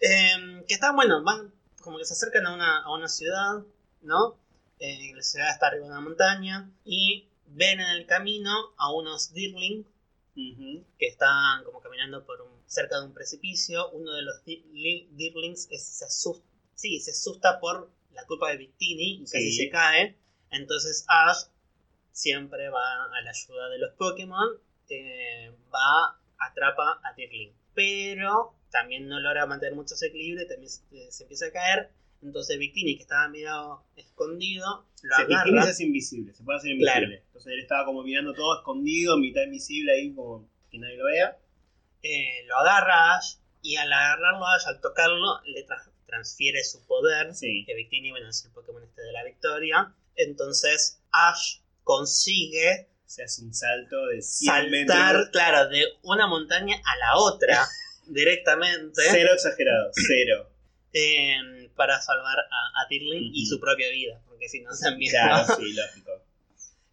[0.00, 3.62] Eh, que están, bueno, van como que se acercan a una, a una ciudad,
[4.02, 4.36] ¿no?
[4.78, 9.32] Eh, la ciudad está arriba de una montaña y ven en el camino a unos
[9.32, 9.86] Dirling
[10.34, 13.88] que están como caminando por un, cerca de un precipicio.
[13.92, 18.50] Uno de los Di- Li- Dirlings es- se, asusta, sí, se asusta por la culpa
[18.50, 19.56] de Victini y casi Sí.
[19.64, 20.16] se cae.
[20.50, 21.44] Entonces Ash
[22.12, 24.48] siempre va a la ayuda de los Pokémon,
[24.88, 27.52] eh, va, atrapa a Dirling.
[27.74, 31.90] Pero también no logra mantener mucho ese equilibrio y también se, se empieza a caer.
[32.22, 35.44] Entonces Victini, que estaba medio escondido, lo agarra.
[35.44, 37.06] Victini se hace invisible, se puede hacer invisible.
[37.06, 37.22] Claro.
[37.26, 41.38] Entonces él estaba como mirando todo escondido, mitad invisible ahí, como que nadie lo vea.
[42.02, 46.84] eh, lo agarra Ash y al agarrarlo a Ash, al tocarlo, le tra- transfiere su
[46.86, 47.34] poder.
[47.34, 47.64] Sí.
[47.66, 49.94] Que Victini, bueno, es el Pokémon este de la victoria.
[50.16, 55.28] Entonces Ash consigue Se hace un salto de 100 saltar, metros.
[55.30, 57.66] claro, de una montaña a la otra
[58.06, 60.50] directamente Cero exagerado, cero.
[60.92, 65.10] eh, para salvar a, a Dirling y su propia vida, porque si no también.
[65.12, 66.10] Claro, sí, lógico.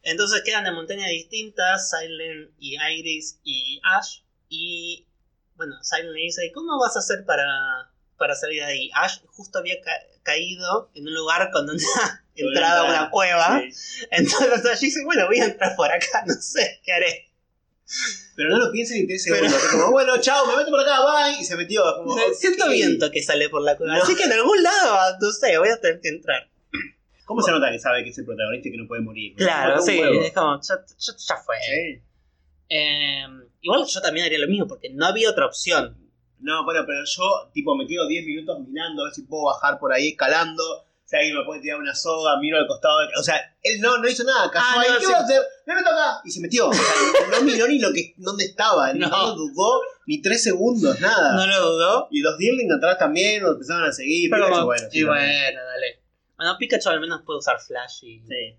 [0.02, 4.20] Entonces quedan de montañas distintas, Silent y Iris y Ash.
[4.50, 5.08] Y
[5.56, 8.91] bueno, Silent le dice, ¿cómo vas a hacer para, para salir de ahí?
[8.95, 9.91] Ash justo había ca-
[10.23, 11.76] caído en un lugar con una
[12.36, 13.62] entrada a una cueva.
[13.71, 14.06] Sí.
[14.12, 17.30] Entonces Ash dice, bueno, voy a entrar por acá, no sé qué haré.
[18.36, 19.63] Pero no lo piensen ni 3 Pero- segundos.
[19.63, 21.39] Es como, bueno, chao, me meto por acá, bye.
[21.39, 21.84] Y se metió.
[22.39, 23.97] Siento viento que sale por la cueva.
[23.97, 24.04] No.
[24.04, 26.49] Así que en algún lado, no sé, voy a tener que entrar.
[27.26, 29.34] ¿Cómo se nota que sabe que es el protagonista y que no puede morir?
[29.36, 30.21] Claro, sí, huevo.
[30.23, 31.56] es como, ya, ya- ya fue.
[31.65, 32.02] Sí.
[32.69, 33.26] Eh,
[33.62, 36.03] igual yo también haría lo mismo, porque no había otra opción.
[36.44, 39.80] No, bueno, pero yo, tipo, me quedo 10 minutos mirando a ver si puedo bajar
[39.80, 40.64] por ahí escalando.
[41.06, 43.00] Si alguien me puede tirar una soga, miro al costado.
[43.00, 44.50] de- O sea, él no, no hizo nada.
[44.52, 45.12] Cayó Ah, ahí, no, ¿qué sí.
[45.12, 45.42] va a hacer?
[45.68, 46.22] Me meto acá.
[46.26, 46.70] Y se metió.
[46.70, 46.84] O sea,
[47.32, 48.94] no miró ni lo que, dónde estaba.
[48.94, 49.10] No.
[49.10, 51.34] no dudó ni 3 segundos, nada.
[51.36, 52.08] No lo dudó.
[52.12, 54.30] Y los Deerling atrás también lo empezaron a seguir.
[54.30, 56.00] Pero Pikachu, como- bueno, sí, y bueno, dale.
[56.38, 58.58] Bueno, Pikachu al menos puede usar Flash y, Sí.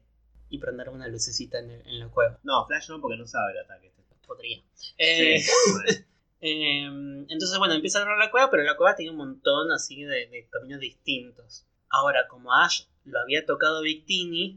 [0.51, 2.39] y prender una lucecita en, el- en la cueva.
[2.45, 3.93] No, Flash no, porque no sabe el ataque.
[4.27, 4.59] Podría.
[4.97, 6.07] Eh, Sí, bueno.
[6.47, 6.85] Eh,
[7.29, 10.29] entonces, bueno, empieza a agarrar la cueva, pero la cueva tiene un montón así de,
[10.29, 11.65] de caminos distintos.
[11.89, 14.55] Ahora, como Ash lo había tocado Victini,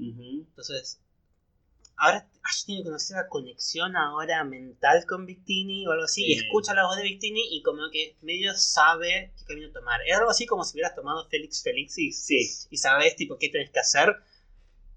[0.48, 1.00] entonces.
[2.00, 6.26] Ahora Ash tiene que conocer la conexión ahora mental con Victini o algo así.
[6.26, 10.02] Y escucha la voz de Victini y como que medio sabe qué camino tomar.
[10.06, 12.68] Es algo así como si hubieras tomado Félix Felixis Sí.
[12.70, 14.16] y sabes tipo qué tenés que hacer.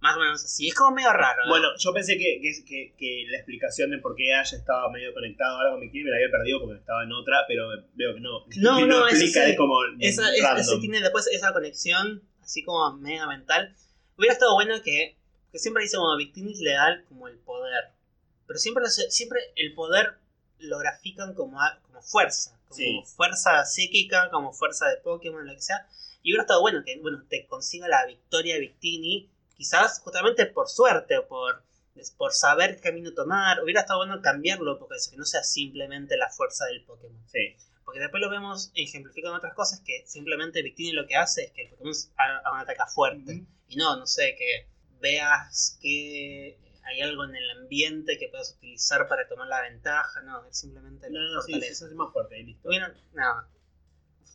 [0.00, 0.68] Más o menos así.
[0.68, 1.42] Es como medio raro.
[1.48, 5.12] Bueno, yo pensé que, que, que- que la explicación de por qué Ash estaba medio
[5.12, 8.20] conectado ahora con Bikini me la había perdido porque estaba en otra, pero veo que
[8.20, 8.46] no.
[8.56, 9.50] No, no, ese explica, sí.
[9.52, 13.74] es como esa, es- ese tiene después esa conexión así como mega mental.
[14.16, 15.16] Hubiera estado bueno que,
[15.52, 17.84] que siempre dice como Victini le da como el poder.
[18.46, 20.14] Pero siempre, siempre el poder
[20.58, 22.58] lo grafican como, a- como fuerza.
[22.68, 23.02] Como Sí.
[23.16, 25.86] fuerza psíquica, como fuerza de Pokémon, lo que sea.
[26.22, 29.28] Y hubiera estado bueno que bueno, te consiga la victoria Victini.
[29.60, 31.62] Quizás justamente por suerte o por
[32.16, 33.62] por saber qué camino tomar.
[33.62, 37.22] Hubiera estado bueno cambiarlo porque que no sea simplemente la fuerza del Pokémon.
[37.28, 37.56] Sí.
[37.84, 41.52] Porque después lo vemos ejemplificado en otras cosas que simplemente Victini lo que hace es
[41.52, 43.44] que el Pokémon haga un ataque fuerte.
[43.68, 44.66] Y no, no sé, que
[44.98, 50.22] veas que hay algo en el ambiente que puedas utilizar para tomar la ventaja.
[50.22, 51.84] No, es simplemente No, la no, no, sí, sí, fortaleza.
[51.84, 52.70] hace más fuerte, y listo.
[53.12, 53.46] Nada.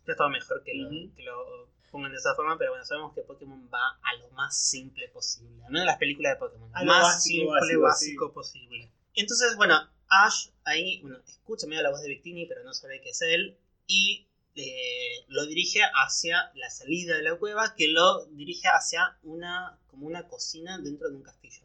[0.05, 3.21] Ya estaba mejor que lo, que lo pongan de esa forma, pero bueno, sabemos que
[3.21, 5.55] Pokémon va a lo más simple posible.
[5.69, 6.69] Menos en las películas de Pokémon.
[6.73, 8.91] A Lo más básico, simple, básico, básico, posible.
[9.13, 9.75] Entonces, bueno,
[10.09, 13.57] Ash ahí, bueno, escucha medio la voz de Victini, pero no sabe que es él.
[13.87, 19.79] Y eh, lo dirige hacia la salida de la cueva, que lo dirige hacia una,
[19.87, 21.63] como una cocina dentro de un castillo.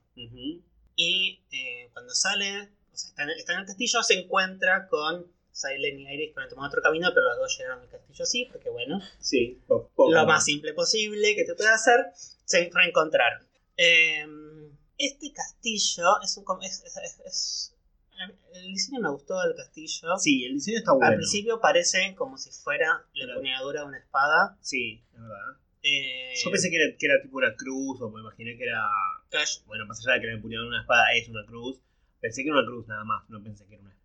[0.95, 5.27] Y eh, cuando sale, o sea, está en, está en el castillo, se encuentra con
[5.53, 8.23] Silent y Iris que van a tomar otro camino, pero los dos llegaron al castillo
[8.25, 12.07] así, porque bueno, Sí, po- lo más simple posible que te puede hacer,
[12.45, 13.47] se reencontraron.
[13.77, 14.27] Eh,
[14.99, 16.45] este castillo es un...
[16.63, 17.67] es- es- es-
[18.53, 20.19] el diseño me gustó del castillo.
[20.19, 21.07] Sí, el diseño está bueno.
[21.13, 24.59] Al principio parece como si fuera la empuñadura de una espada.
[24.61, 25.57] Sí, es verdad.
[25.83, 28.83] Eh, Yo pensé que era, que era tipo una cruz, o me imaginé que era.
[29.31, 31.81] Cash- Bueno, más allá de que la empuñadura de una espada es una cruz.
[32.21, 34.00] Pensé que era una cruz nada más, no pensé que era una espada.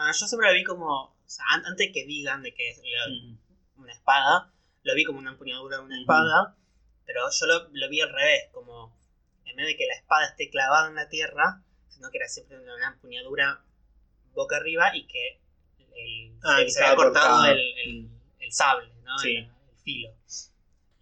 [0.00, 0.86] Ah, yo siempre la vi como...
[1.04, 3.36] o sea, an- antes que digan de que es la-
[3.76, 6.56] una espada, lo vi como una empuñadura de una espada,
[7.06, 8.96] pero yo lo, lo vi al revés, como
[9.44, 12.58] en vez de que la espada esté clavada en la tierra, sino que era siempre
[12.58, 13.62] una empuñadura
[14.32, 15.40] boca arriba y que
[15.94, 18.08] el, Ah, se, se había cortado el, el-
[18.38, 19.18] el sable, ¿no?
[19.18, 19.36] Sí.
[19.36, 19.50] El
[19.84, 20.10] filo.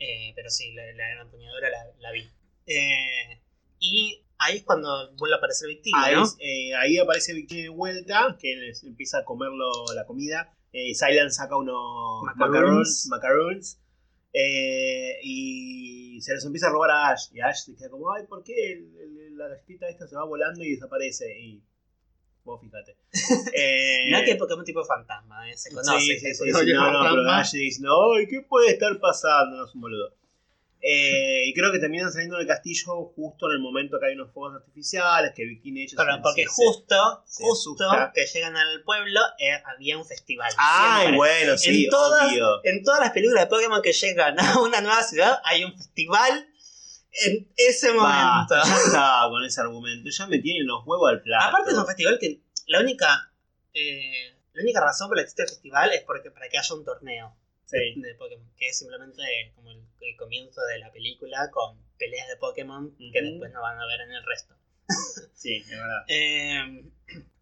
[0.00, 2.28] Eh, pero sí, la, la empuñadura la, la vi.
[2.66, 3.40] Eh,
[3.80, 6.24] y ahí es cuando vuelve a aparecer Victini, ahí, ¿no?
[6.38, 10.53] eh, ahí aparece Victoria de vuelta, que él es- empieza a comerlo la comida.
[10.72, 13.07] Eh, Silent saca unos Macaroons.
[13.07, 13.79] macarons, macaroons
[14.33, 17.29] eh, y se los empieza a robar a Ash.
[17.33, 20.24] Y Ash se queda como, ay, ¿por qué el- el- la galleta esta se va
[20.24, 21.27] volando y desaparece?
[21.40, 21.62] Y
[22.44, 22.96] vos fíjate.
[23.55, 25.57] Eh, No que Pokémon tipo fantasma, ¿eh?
[25.57, 25.98] se conoce.
[26.01, 27.31] Sí, sí, es sí, sí, no, no, pero.
[27.31, 29.57] Ash dice, no, ay, ¿qué puede estar pasando?
[29.57, 30.14] No, es un boludo.
[30.81, 34.33] Eh, y creo que terminan saliendo del castillo justo en el momento que hay unos
[34.33, 38.12] fuegos artificiales, que Bikini hecho Claro, se- porque se- justo, se justo asusta.
[38.14, 40.53] que llegan al pueblo eh, había un festival.
[40.57, 41.17] Ay, Siempre.
[41.17, 42.61] bueno, sí, en, todas, obvio.
[42.64, 46.49] en todas las películas de Pokémon que llegan a una nueva ciudad hay un festival
[47.27, 48.55] en ese momento.
[48.64, 51.49] Ya estaba con ese argumento, ya me tienen los huevos al plato.
[51.49, 53.33] Aparte es un festival que la única
[53.75, 56.75] eh, la única razón por la que existe el festival es porque para que haya
[56.75, 57.35] un torneo
[57.67, 58.01] Sí.
[58.01, 59.23] de Pokémon, que es simplemente
[59.55, 63.78] como el, el comienzo de la película con peleas de Pokémon que después no van
[63.78, 64.54] a ver en el resto.
[65.34, 66.04] Sí, es verdad.
[66.08, 66.84] Eh,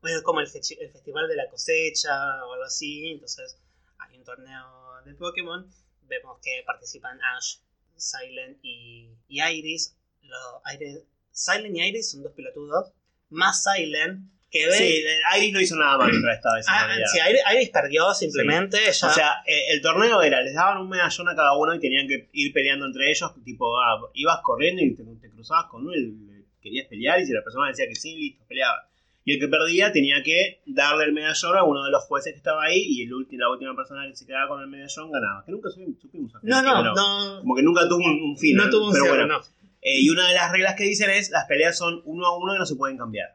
[0.03, 3.09] bueno, como el, festival de la cosecha o algo así.
[3.13, 3.59] Entonces
[3.99, 5.67] hay un torneo de Pokémon.
[6.03, 7.57] Vemos que participan Ash,
[7.97, 9.97] Silent y, y Iris.
[10.23, 12.93] Los Iris- Silent y Iris son dos pelotudos.
[13.31, 14.73] Más Silent que ve.
[14.73, 15.05] Sí,
[15.39, 16.67] Iris no hizo nada mal contra esta vez.
[16.69, 18.79] Ah, sí, Iris, Iris perdió simplemente.
[18.89, 21.81] ella- O sea, eh, el torneo era, les daban un medallón a cada uno y
[21.81, 23.31] tenían que ir peleando entre ellos.
[23.45, 26.15] Tipo, ah, ibas corriendo y te, te cruzabas con uno y
[26.63, 27.21] querías pelear.
[27.21, 28.89] Y si la persona decía que sí, listo, peleaba.
[29.29, 32.37] Y el que perdía tenía que darle el medallón a uno de los jueces que
[32.39, 32.81] estaba ahí.
[32.81, 35.45] Y el ulti- la última persona que se quedaba con el medallón ganaba.
[35.45, 37.41] Que nunca supimos, a no, no, no.
[37.41, 38.57] Como que nunca tuvo un, un fin.
[38.57, 39.39] No tuvo un pero cierre, bueno.
[39.41, 39.45] no.
[39.83, 42.55] Eh, y una de las reglas que dicen es las peleas son uno a uno
[42.55, 43.35] y no se pueden cambiar.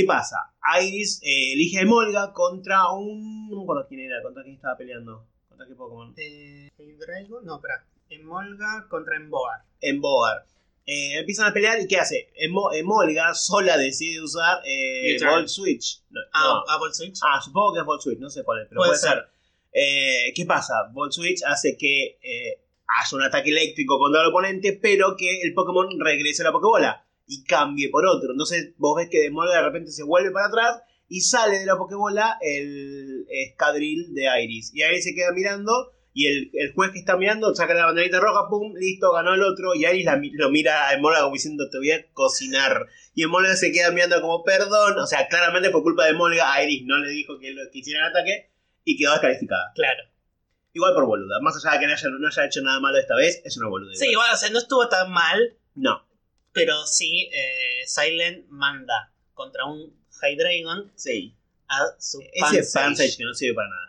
[0.00, 0.36] ¿Qué pasa?
[0.82, 3.48] Iris eh, elige a Emolga contra un...
[3.50, 5.26] No me acuerdo quién era, contra quién estaba peleando.
[5.48, 6.14] ¿Contra qué Pokémon?
[6.16, 7.84] Eh, Hydreigon, no, espera.
[8.10, 9.62] Emolga contra Emboar.
[9.80, 10.46] Emboar.
[10.86, 12.30] Eh, empiezan a pelear y ¿qué hace?
[12.40, 15.18] Emo- Emolga sola decide usar eh.
[15.22, 16.00] Volt Switch.
[16.10, 16.72] No, Ah, no.
[16.72, 17.18] ah, Volt Switch.
[17.22, 19.28] Ah, supongo que es Volt Switch, no sé cuál es, pero Puede puede, ser.
[19.72, 20.74] Eh, ¿Qué pasa?
[20.92, 25.52] Volt Switch hace que eh, haya un ataque eléctrico contra el oponente, pero que el
[25.52, 28.32] Pokémon regrese a la Pokébola y cambie por otro.
[28.32, 31.76] Entonces vos ves que Demolga de repente se vuelve para atrás y sale de la
[31.76, 34.72] Pokébola el escadril de Iris.
[34.74, 38.18] Y Iris se queda mirando y el, el juez que está mirando saca la banderita
[38.18, 39.74] roja, pum, listo, ganó el otro.
[39.74, 42.86] Y Iris la lo mira a Emolga como diciendo, te voy a cocinar.
[43.14, 44.98] Y Emolga se queda mirando como, perdón.
[44.98, 46.62] O sea, claramente fue culpa de Emolga.
[46.62, 48.50] Iris no le dijo que, que hiciera el ataque
[48.84, 49.72] y quedó descalificada.
[49.74, 50.02] Claro.
[50.72, 51.40] Igual por boluda.
[51.40, 53.68] Más allá de que no haya, no haya hecho nada malo esta vez, es una
[53.68, 53.94] boluda.
[53.94, 56.07] Sí, igual, o sea, no estuvo tan mal, No.
[56.58, 59.92] Pero sí, eh, Silent manda contra un
[60.22, 61.34] Hydreigon Sí.
[61.68, 63.16] a su Ese Pansage.
[63.16, 63.88] Que no sirve para nada.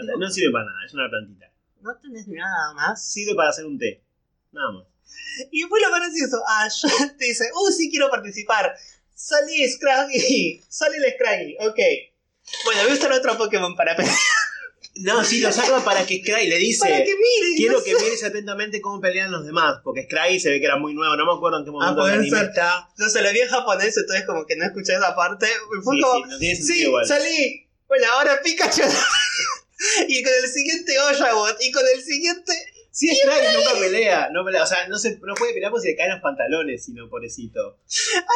[0.00, 1.50] O sea, no sirve para nada, es una plantita.
[1.80, 3.04] No tenés nada más.
[3.04, 4.02] Sirve para hacer un té.
[4.52, 4.86] Nada más.
[5.50, 6.82] Y después lo gracioso, Ash
[7.18, 8.74] te dice, uh, sí quiero participar.
[9.14, 11.78] Salí Scraggy, sale el Scraggy, ok.
[12.64, 14.14] Bueno, voy a usar otro Pokémon para pelear.
[15.00, 16.80] No, sí, lo saca para que Scraggy le dice.
[16.88, 17.56] Para que mire.
[17.56, 18.02] Quiero no que sé.
[18.04, 19.76] mires atentamente cómo pelean los demás.
[19.84, 21.14] Porque Scraggy se ve que era muy nuevo.
[21.16, 22.50] No me acuerdo en qué momento puede el anime ser.
[22.96, 25.46] No se lo vi en japonés, entonces como que no escuché esa parte.
[25.82, 27.06] Fue Sí, como, sí, no tiene sentido sí, igual.
[27.06, 27.68] salí.
[27.86, 28.82] Bueno, ahora Pikachu.
[30.08, 31.56] y con el siguiente Oshawott.
[31.60, 32.52] Y con el siguiente...
[32.90, 34.64] Sí, Scraggy nunca pelea, no pelea.
[34.64, 37.78] O sea, no, se, no puede pelear porque se le caen los pantalones, sino pobrecito.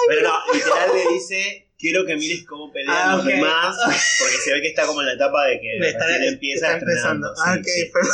[0.06, 1.68] Pero no, literal le dice.
[1.82, 3.76] Quiero que mires cómo pelean Ah, los demás.
[4.20, 7.32] Porque se ve que está como en la etapa de que está- empieza está empezando.
[7.32, 7.34] estrenando.
[7.44, 7.90] Ah, Sí, ok, sí.
[7.92, 8.12] perdón.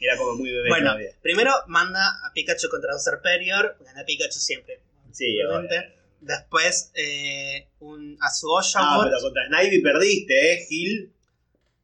[0.00, 1.10] Era como muy bebé Bueno, todavía.
[1.22, 3.76] primero manda a Pikachu contra un Serperior.
[3.84, 4.80] Gana Pikachu siempre.
[5.12, 5.92] Sí, obviamente.
[6.22, 9.08] Después eh, un, a su Ah, Oshawott.
[9.08, 11.12] pero contra Snivy perdiste, ¿eh, Gil?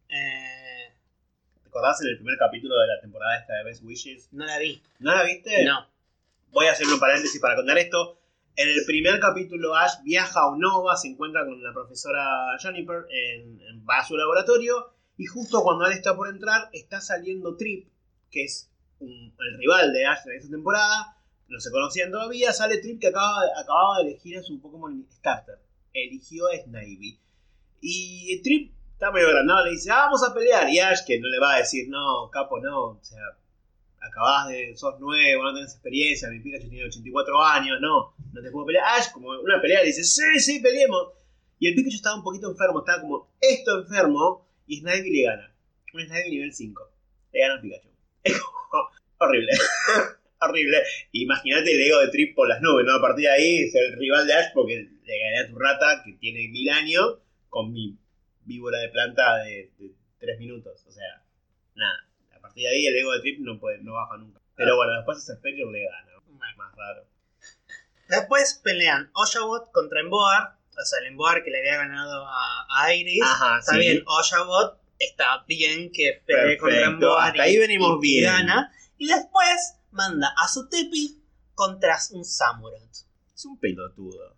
[0.08, 0.92] eh,
[1.62, 4.28] ¿Te acordás en el primer capítulo de la temporada esta de Best Wishes?
[4.32, 4.82] no la vi.
[4.98, 5.62] ¿No la viste?
[5.64, 5.86] No.
[6.50, 8.18] Voy a hacer un paréntesis para contar esto.
[8.54, 12.26] En el primer capítulo, Ash viaja a Unova, se encuentra con la profesora
[12.62, 17.56] Juniper, en, va a su laboratorio, y justo cuando él está por entrar, está saliendo
[17.56, 17.88] Trip,
[18.30, 21.16] que es el rival de Ash en esta temporada,
[21.48, 25.06] no se conocían todavía, sale Trip que acaba, de- acababa de elegir a su Pokémon
[25.10, 25.58] Starter.
[25.92, 27.18] Eligió a Snivy.
[27.80, 30.68] Y Trip está medio agrandado, le dice, ah, vamos a pelear.
[30.68, 33.18] Y Ash, que no le va a decir, no, capo, no, o sea,
[34.02, 38.50] acabás de, sos nuevo, no tenés experiencia, mi Pikachu tiene 84 años, no, no te
[38.50, 38.84] puedo pelear.
[38.98, 41.08] Ash, como una pelea, le dice, sí, sí, peleemos.
[41.58, 45.54] Y el Pikachu estaba un poquito enfermo, estaba como esto enfermo, y Snivy le gana.
[45.94, 46.90] Un Snivy nivel 5.
[47.32, 47.88] Le gana al Pikachu.
[49.22, 49.52] Es horrible.
[50.40, 50.78] horrible.
[51.12, 52.94] Imagínate el ego de Trip por las nubes, ¿no?
[52.94, 56.02] A partir de ahí es el rival de Ash porque le gané a tu rata
[56.04, 57.96] que tiene mil años con mi
[58.44, 59.70] víbora de planta de,
[60.18, 60.84] 3 minutos.
[60.86, 61.22] O sea,
[61.74, 62.08] nada.
[62.52, 64.40] Partir de ahí el ego de Trip no, puede, no baja nunca.
[64.56, 66.12] Pero bueno, después a Superior le gana.
[66.26, 66.56] Bueno.
[66.56, 67.06] Más raro.
[68.08, 70.56] Después pelean Oshawott contra Emboar.
[70.78, 73.22] O sea, el Emboar que le había ganado a, a Iris.
[73.24, 73.78] Ajá, Está sí.
[73.78, 78.24] bien, Oshawott está bien que pelee contra Emboar hasta ahí venimos y bien.
[78.24, 78.72] gana.
[78.98, 81.18] Y después manda a su Tepi
[81.54, 82.90] contra un Samurott.
[83.34, 84.36] Es un pelotudo.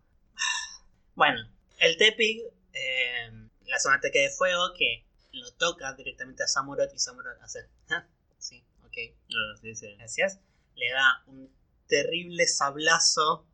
[1.14, 1.40] Bueno,
[1.78, 3.30] el Tepi eh,
[3.66, 7.66] la zona ataque de fuego que lo toca directamente a Samurott y Samurott hace.
[7.90, 8.04] "Ah,
[8.38, 8.96] Sí, ok,
[9.30, 9.94] No, sí, sí.
[9.96, 10.38] gracias.
[10.76, 11.50] Le da un
[11.88, 13.44] terrible sablazo.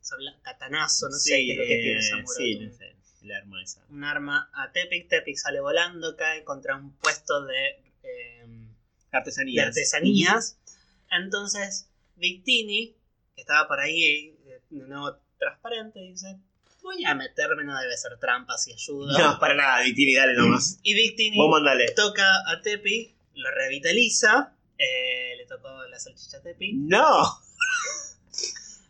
[0.00, 2.36] sabla- katanazo, no sé qué es lo que tiene eh, Samurott.
[2.36, 2.96] Sí, un- no sé.
[3.22, 3.84] El arma esa.
[3.88, 5.06] un arma a Tepic.
[5.08, 7.68] Tepic sale volando, cae contra un puesto de,
[8.02, 8.68] eh, de
[9.12, 9.66] Artesanías.
[9.68, 10.56] artesanías.
[11.10, 11.86] Entonces,
[12.16, 12.96] Victini,
[13.36, 16.36] que estaba por ahí eh, de nuevo transparente, dice:
[16.82, 19.16] Voy a meterme, no debe ser trampa si ayuda.
[19.18, 20.78] No, para nada, Victini, dale nomás.
[20.82, 21.90] Y Victini Vos mandale.
[21.92, 24.52] toca a Tepi, lo revitaliza.
[24.78, 26.72] eh, le tocó la salchicha a Tepi.
[26.74, 27.40] ¡No!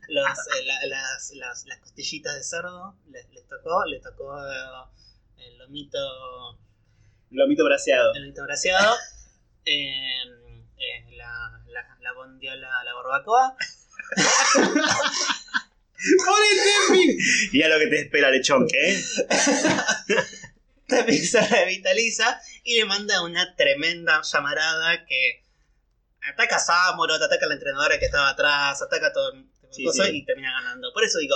[0.09, 3.85] Los, eh, la- las, las, las costillitas de cerdo les, les tocó.
[3.87, 4.55] Le tocó eh,
[5.46, 5.98] el lomito
[7.31, 8.12] Lomito braseado.
[8.14, 8.94] el lomito braseado.
[9.64, 10.22] eh,
[10.78, 13.57] eh, la, la, la bondiola, la barbacoa.
[16.25, 17.59] ¡Pone Tepi!
[17.59, 19.03] Y a lo que te espera, lechón, ¿eh?
[20.87, 25.43] Tepi se revitaliza y le manda una tremenda llamarada que
[26.31, 29.87] ataca a Samurott, ataca a la entrenadora que estaba atrás, ataca a todo el Sí,
[29.91, 30.03] sí.
[30.12, 30.93] y termina ganando.
[30.93, 31.35] Por eso digo,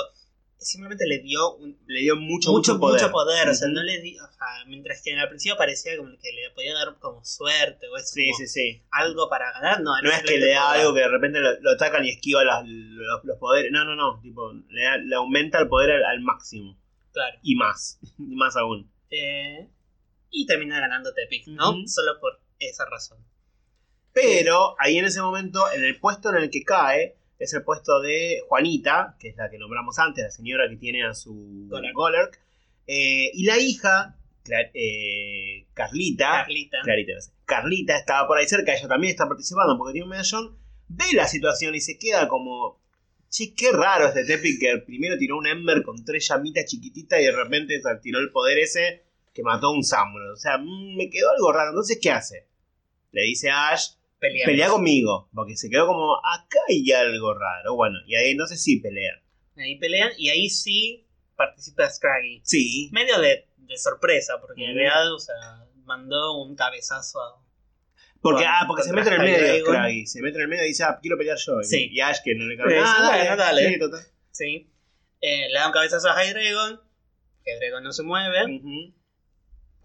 [0.59, 3.01] simplemente le dio un, Le dio mucho, mucho, mucho poder.
[3.03, 3.49] mucho poder.
[3.49, 6.51] O sea, no le di, o sea, mientras que al principio parecía como que le
[6.55, 8.83] podía dar como suerte o eso, Sí, sí, sí.
[8.91, 9.81] algo para ganar.
[9.83, 12.43] No, No es que le da algo que de repente lo, lo atacan y esquiva
[12.45, 12.65] los,
[13.25, 13.71] los poderes.
[13.73, 14.21] No, no, no.
[14.23, 16.79] Tipo, le, da- le aumenta el poder al, al máximo.
[17.13, 17.39] Claro.
[17.43, 17.99] Y más.
[18.19, 18.91] Y más aún.
[19.11, 19.69] Eh,
[20.31, 21.75] y termina ganando Tepic, ¿no?
[21.87, 23.25] Solo por esa razón.
[24.13, 28.01] Pero ahí en ese momento, en el puesto en el que cae, es el puesto
[28.01, 31.67] de Juanita, que es la que nombramos antes, la señora que tiene a su.
[31.95, 32.41] Golurk.
[32.87, 36.79] Eh, y la hija, Cla- eh, Carlita, Carlita.
[36.85, 37.13] Clarita.
[37.45, 40.57] Carlita estaba por ahí cerca, ella también está participando porque tiene un medallón,
[40.89, 42.81] ve la situación y se queda como,
[43.29, 47.25] che, qué raro este Tepic que primero tiró un Ember con tres llamitas chiquititas y
[47.25, 49.03] de repente se tiró el poder ese
[49.35, 50.29] que mató a un Samurai.
[50.31, 51.71] O sea, mm, me quedó algo raro.
[51.71, 52.47] Entonces, ¿qué hace?
[53.13, 54.51] Le dice a Ash, Peleamos.
[54.53, 57.75] pelea conmigo, porque se quedó como, acá hay algo raro.
[57.75, 59.17] Bueno, y ahí entonces sí pelean.
[59.57, 61.07] Ahí pelean y ahí sí
[61.37, 62.41] participa Scraggy.
[62.45, 62.89] Sí.
[62.93, 65.35] Medio de, de sorpresa, porque en realidad, o sea,
[65.85, 67.43] mandó un cabezazo a.
[68.23, 69.67] Porque, ah, porque se mete en el medio.
[69.67, 70.07] Scraggy.
[70.07, 71.61] Se mete en el medio y dice, ah, quiero pelear yo.
[71.61, 71.89] Y- Sí.
[71.93, 72.79] Y Ash que no le cabe.
[72.83, 73.69] Ah, dale, dale.
[73.69, 74.01] Sí, total.
[74.33, 74.71] Sí.
[75.21, 76.81] Eh, le da un cabezazo a Hydreigon.
[77.45, 78.61] Hydreigon no se mueve.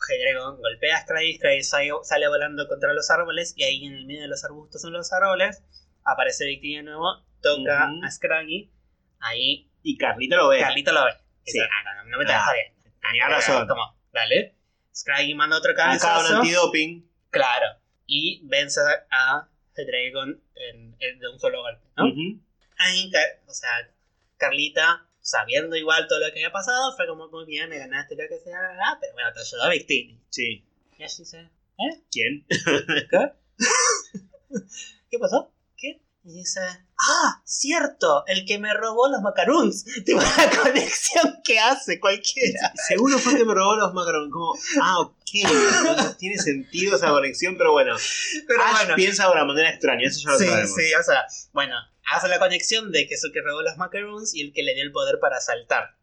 [0.09, 1.35] Hydreigon golpea a Scraggy.
[1.37, 3.53] Scraggy sale, volando contra los árboles.
[3.55, 5.63] Y ahí en el medio de los arbustos en los árboles
[6.03, 7.23] aparece Victini de nuevo.
[7.41, 8.03] Toca Ujú.
[8.05, 8.71] a Scraggy.
[9.19, 10.59] Ahí Y Carlita lo ve.
[10.59, 11.11] Carlito lo ve.
[11.43, 11.53] Sí.
[11.53, 12.93] Dice, ah, no, me te Ah, bien.
[13.01, 13.67] Tenía razón.
[13.67, 14.55] Como, dale.
[14.93, 16.35] Scraggy manda otro cabezazo.
[16.37, 17.09] antidoping.
[17.29, 17.67] Claro.
[18.05, 18.79] Y vence
[19.09, 21.81] a The Dragon en, en- de un solo golpe.
[22.77, 23.11] Ahí,
[23.47, 23.69] o sea,
[24.37, 28.27] Carlita, sabiendo igual todo lo que había pasado, fue como muy bien, me ganaste lo
[28.27, 28.59] que sea,
[28.99, 30.19] pero bueno, te ayudó a Victini.
[30.29, 30.65] Sí.
[30.97, 31.49] Y así se.
[32.11, 32.45] ¿Quién?
[35.09, 35.51] ¿Qué pasó?
[35.77, 36.01] ¿Qué?
[36.23, 39.85] Y dice, ah, cierto, el que me robó los macaroons.
[40.05, 42.71] Tipo la conexión que hace cualquiera.
[42.87, 44.31] Seguro fue que me robó los macarons.
[44.31, 45.15] Como, ah, ok.
[45.33, 47.95] Entonces tiene sentido esa conexión, pero bueno.
[48.47, 50.75] Pero Ash bueno, piensa de una manera extraña, eso ya lo sí, sabemos.
[50.75, 51.75] sí, o sea, bueno,
[52.11, 54.73] hace la conexión de que es el que robó los macaroons y el que le
[54.73, 55.95] dio el poder para saltar.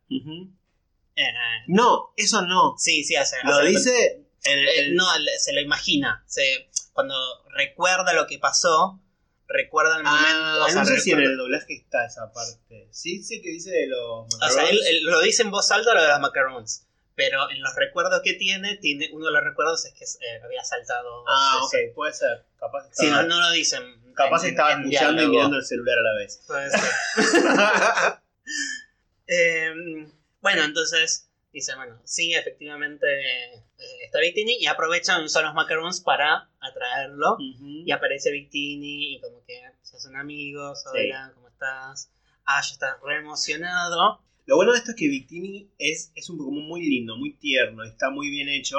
[1.16, 1.22] Eh,
[1.66, 2.74] No, eso no.
[2.78, 3.36] sí, sí, hace.
[3.44, 5.04] Lo hace- dice el, el- no,
[5.38, 6.22] se lo imagina.
[6.26, 7.14] Se, cuando
[7.54, 9.00] recuerda lo que pasó,
[9.48, 10.26] recuerda el momento.
[10.30, 12.88] Ah, o sea, no sé si en el doblaje está esa parte.
[12.92, 15.94] Sí, sí que dice de los O sea, él, él lo dice en voz alta
[15.94, 16.84] lo de los macarons.
[17.18, 20.62] Pero en los recuerdos que tiene, tiene uno de los recuerdos es que eh, había
[20.62, 21.24] saltado.
[21.28, 22.46] Ah, ok, puede ser.
[22.58, 23.82] Capaz estaba, no, no lo dicen.
[24.14, 26.40] capaz en- estaba en escuchando y mirando el celular a la vez.
[26.46, 26.80] Puede ser.
[29.30, 29.74] Eh,
[30.40, 33.62] bueno, entonces dice, bueno, sí, efectivamente eh,
[34.04, 37.36] está Victini y aprovechan usar los macarons para atraerlo.
[37.38, 41.10] Y aparece Victini y como que se hacen amigos, Sí.
[41.10, 42.10] hola, ¿cómo estás?
[42.46, 44.22] Ash está re emocionado.
[44.48, 47.84] Lo bueno de esto es que Victini es, es un Pokémon muy lindo, muy tierno,
[47.84, 48.76] está muy bien hecho.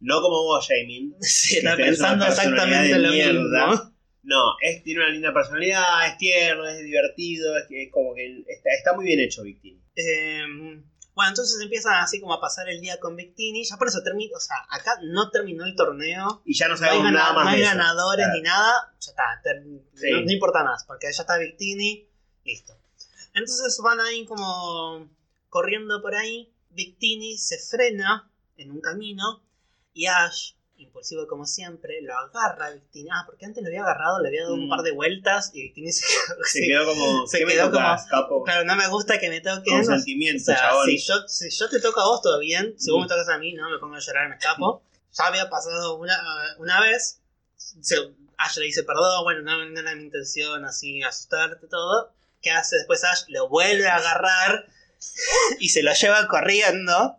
[0.00, 1.14] No como vos, Jamin.
[1.20, 3.66] Sí, está pensando exactamente lo mierda.
[3.68, 3.92] mismo.
[4.22, 8.40] No, es, tiene una linda personalidad, es tierno, es divertido, es, que- es como que
[8.48, 9.78] está, está muy bien hecho Victini.
[9.96, 10.42] Eh,
[11.14, 13.64] bueno, entonces empiezan así como a pasar el día con Victini.
[13.64, 16.40] Ya por eso termina, o sea, acá no terminó el torneo.
[16.46, 18.34] Y ya no sabemos nada más no hay ganadores Claro.
[18.38, 18.94] ni nada.
[18.98, 19.22] Ya está,
[19.94, 20.10] Sí.
[20.10, 22.08] no, no importa más, porque ya está Victini,
[22.44, 22.72] listo.
[23.36, 25.08] Entonces van ahí como
[25.50, 26.50] corriendo por ahí.
[26.70, 29.42] Victini se frena en un camino
[29.94, 33.08] y Ash, impulsivo como siempre, lo agarra a Victini.
[33.12, 34.70] Ah, porque antes lo había agarrado, le había dado un Mm.
[34.70, 36.66] par de vueltas y Victini se, Se sí.
[36.66, 37.26] quedó como.
[37.26, 38.42] Se ¿qué me quedó tocás, capo?
[38.44, 39.64] Claro, no me gusta que me toquen.
[39.64, 40.86] Con o sentimiento, sea, chabón.
[40.86, 42.74] si yo, si yo te toco a vos, todo bien.
[42.78, 43.02] Si vos Mm.
[43.02, 44.82] me tocas a mí, no, me pongo a llorar, me escapo.
[45.12, 46.16] Ya había pasado una,
[46.58, 47.20] una vez.
[47.56, 47.96] Se,
[48.38, 52.12] Ash le dice perdón, bueno, no, no era mi intención así asustarte, todo.
[52.42, 53.22] ¿Qué hace después Ash?
[53.28, 54.66] Lo vuelve a agarrar
[55.58, 57.16] y se lo lleva corriendo.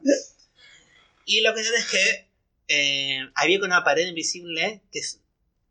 [1.25, 2.27] Y lo que tiene es que
[2.69, 5.21] eh, había una pared invisible que es-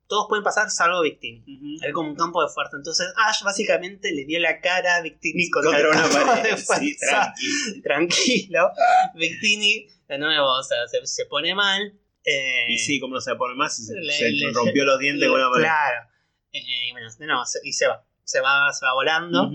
[0.09, 1.41] todos pueden pasar salvo Victini.
[1.41, 1.85] Ujú.
[1.85, 2.77] Hay como un campo de fuerza.
[2.77, 6.51] Entonces Ash básicamente le dio la cara a Victini contra, Contra una pared.
[6.53, 7.35] de Sí, fuerza.
[7.35, 7.83] tranqui.
[7.83, 8.71] Tranquilo.
[9.15, 11.99] Victini, de nuevo, o sea, se, se pone mal.
[12.25, 15.29] eh, Y sí, como no se pone más, se, Le- se le- rompió los dientes
[15.29, 15.65] con una pared.
[15.65, 16.09] Claro.
[16.53, 18.06] Eh, y bueno, de nuevo, se- y se va.
[18.27, 19.51] Se va, se va volando.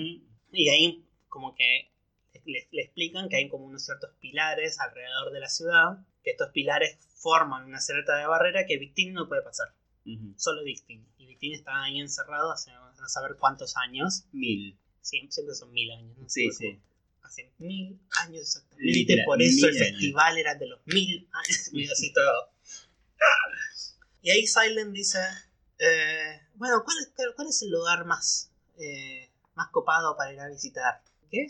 [0.52, 1.92] Y ahí como que
[2.46, 6.00] le, le explican que hay como unos ciertos pilares alrededor de la ciudad.
[6.24, 9.74] Que estos pilares forman una cierta de barrera que Victini no puede pasar.
[10.38, 11.06] Solo Victini.
[11.18, 14.24] Y Victini está ahí encerrado hace no saber cuántos años.
[14.32, 14.78] Mil.
[15.02, 16.18] Sí, siempre son mil años.
[16.18, 16.30] ¿no?
[16.30, 16.72] Sí, sí.
[16.72, 16.92] como
[17.24, 18.92] Hace mil años exactamente.
[18.92, 19.88] Literal, por eso el años.
[19.90, 21.70] festival era de los mil años.
[21.74, 22.50] Y así todo.
[24.22, 25.20] Y ahí Silent dice:
[25.80, 26.98] eh, Bueno, ¿cuál
[27.36, 28.51] cuál es el lugar más,
[28.82, 31.02] eh, más copado para ir a visitar?
[31.30, 31.48] ¿Qué?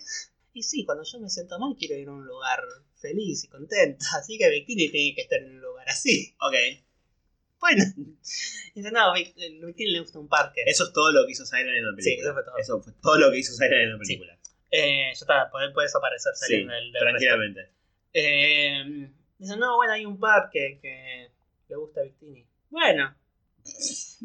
[0.54, 2.62] Y sí, cuando yo me siento mal, quiero ir a un lugar
[2.96, 4.06] feliz y contento.
[4.18, 6.36] Así que Victini tiene que estar en un lugar así.
[6.40, 6.54] Ok.
[7.60, 7.84] Bueno.
[8.76, 10.64] Dice: No, Victini le gusta un parque.
[10.66, 12.04] Eso es todo lo que hizo Siren en la película.
[12.04, 12.58] Sí, eso fue todo.
[12.58, 14.38] Eso fue todo lo que hizo Siren en la película.
[14.72, 17.70] Eh, ya está, puedes, aparecer Sí, Silent del, del tranquilamente.
[18.14, 21.30] Eh, dice, no, bueno, hay un parque que
[21.68, 22.46] le gusta a Victini.
[22.70, 23.16] Bueno.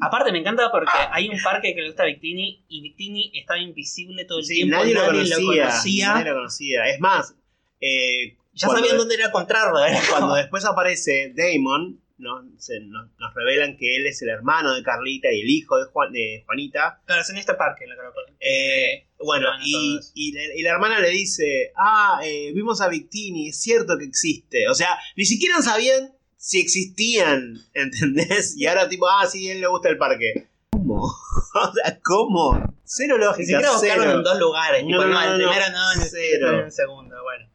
[0.00, 3.58] Aparte me encanta porque hay un parque que le gusta a Victini y Victini estaba
[3.58, 4.76] invisible todo el Sí, tiempo.
[4.76, 6.08] nadie, lo, conocía, conocía.
[6.14, 6.86] Nadie lo conocía.
[6.88, 7.34] Es más,
[7.80, 9.78] eh, Ya sabían dónde era encontrarlo.
[10.10, 14.82] Cuando después aparece Damon, nos, se- nos, nos revelan que él es el hermano de
[14.82, 17.00] Carlita y el hijo de, Juan, de Juanita.
[17.06, 17.84] Claro, es en este parque.
[17.84, 17.96] Que lo-
[18.40, 23.96] Eh, bueno, la, y la hermana le dice, ah, eh, vimos a Victini, es cierto
[23.98, 24.68] que existe.
[24.68, 26.12] O sea, ni siquiera sabían
[26.46, 28.56] si existían, ¿entendés?
[28.56, 30.46] Y ahora tipo, ah, sí, a él le gusta el parque.
[30.70, 31.02] ¿Cómo?
[31.54, 32.74] o sea, ¿cómo?
[32.84, 34.18] Cero lógica, Ni siquiera buscaron cero.
[34.18, 34.84] en dos lugares.
[34.84, 36.52] No, tipo, no, no, el primero no, en el, Cero.
[36.52, 37.20] en el segundo.
[37.20, 37.48] Bueno.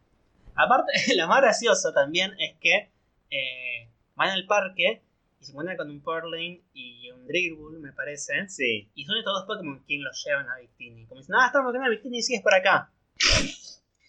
[0.56, 2.90] Aparte, lo más gracioso también es que
[3.30, 5.02] eh, van al parque
[5.40, 8.46] y se encuentran con un Purlane y un Drillbull, me parece.
[8.50, 8.90] Sí.
[8.94, 11.06] Y son estos dos Pokémon quien los llevan a Victini.
[11.06, 12.92] Como dicen, ah, estamos buscando a Victini y sigues por acá.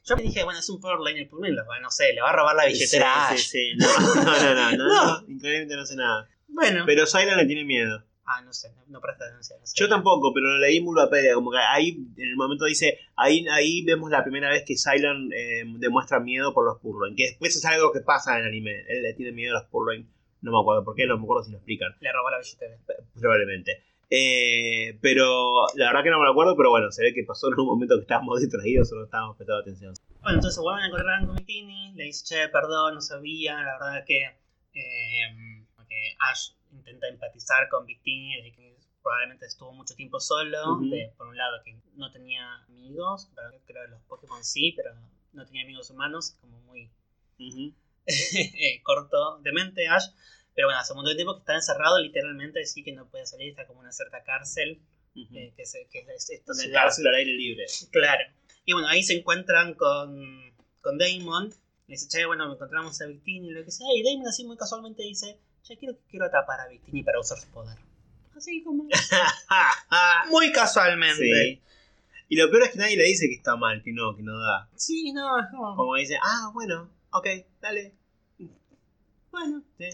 [0.04, 2.56] Yo me dije, bueno, es un Purlane los va, no sé, le va a robar
[2.56, 3.28] la billetera.
[3.28, 3.40] a Sí, Ash.
[3.40, 3.76] sí, sí.
[3.76, 4.24] No,
[4.54, 5.24] no, no, no.
[5.28, 6.28] Increíblemente no sé nada.
[6.48, 8.04] Bueno, Pero Siren le tiene miedo.
[8.24, 9.58] Ah, no sé, no, no presta atención.
[9.60, 9.74] no sé.
[9.76, 13.46] Yo tampoco, pero lo leí en Wikipedia, como que ahí en el momento dice, ahí,
[13.48, 17.56] ahí vemos la primera vez que Cylon eh, demuestra miedo por los Purloin, que después
[17.56, 20.08] es algo que pasa en el anime, él le tiene miedo a los Purloin,
[20.40, 22.76] no me acuerdo por qué, no me acuerdo si lo explican, Le robó la billetera.
[23.20, 23.82] probablemente.
[24.14, 27.48] Eh, pero la verdad que no me lo acuerdo, pero bueno, se ve que pasó
[27.48, 29.94] en un momento que estábamos distraídos o no estábamos prestando atención.
[30.20, 34.04] Bueno, entonces vuelven a encontrar con Tini, le dice, che, perdón, no sabía, la verdad
[34.06, 34.22] que,
[34.74, 41.14] eh, que Ash intenta empatizar con Victini de que probablemente estuvo mucho tiempo solo, de,
[41.16, 44.94] por un lado que no tenía amigos, pero creo que los Pokémon sí, pero
[45.32, 46.90] no tenía amigos humanos, como muy
[47.38, 50.04] eh, corto de mente Ash,
[50.54, 53.26] pero bueno, hace un montón de tiempo que está encerrado, literalmente sí que no puede
[53.26, 54.80] salir, está como una cierta cárcel,
[55.14, 55.36] Ujú.
[55.36, 57.66] eh, que, se- que es de la- cárcel al aire libre.
[57.90, 58.24] Claro.
[58.64, 61.48] Y bueno, ahí se encuentran con, con Damon.
[61.88, 63.86] Le dice, che, bueno, me encontramos a Victini y lo que sea.
[63.94, 67.48] Y Damon así muy casualmente dice, che, quiero, quiero atrapar a Victini para usar su
[67.48, 67.76] poder.
[68.36, 68.84] Así como...
[70.30, 71.16] muy casualmente.
[71.22, 71.60] sí.
[72.28, 74.38] Y lo peor es que nadie le dice que está mal, que no, que no
[74.38, 74.70] da.
[74.76, 75.76] Sí, no, es como...
[75.76, 77.26] Como dice, ah, bueno, ok,
[77.60, 77.94] dale.
[79.30, 79.62] Bueno.
[79.78, 79.88] Sí.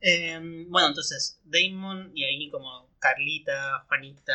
[0.00, 0.38] Eh,
[0.68, 4.34] bueno, entonces, Damon y ahí como Carlita, Juanita...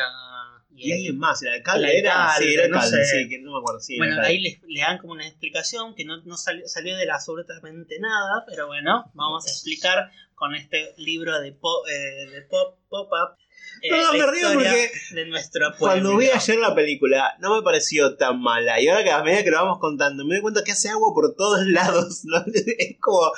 [0.78, 2.26] Y alguien más, el alcalde El era.
[2.26, 3.22] alcalde, sí, era no alcalde, sé.
[3.22, 3.80] sí, que no me acuerdo.
[3.80, 7.10] Sí, Bueno, ahí le, le dan como una explicación que no, no salió, salió de
[7.10, 12.78] absolutamente nada, pero bueno, vamos a explicar con este libro de pop, eh, de pop,
[12.90, 13.38] pop-up.
[13.82, 15.72] Eh, No, me río porque de nuestro.
[15.78, 18.80] Cuando vi ayer la película, no me pareció tan mala.
[18.80, 21.12] Y ahora que a medida que lo vamos contando, me doy cuenta que hace agua
[21.14, 22.22] por todos lados.
[22.24, 22.44] ¿no?
[22.78, 23.32] Es como.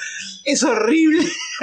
[0.45, 1.23] Es horrible.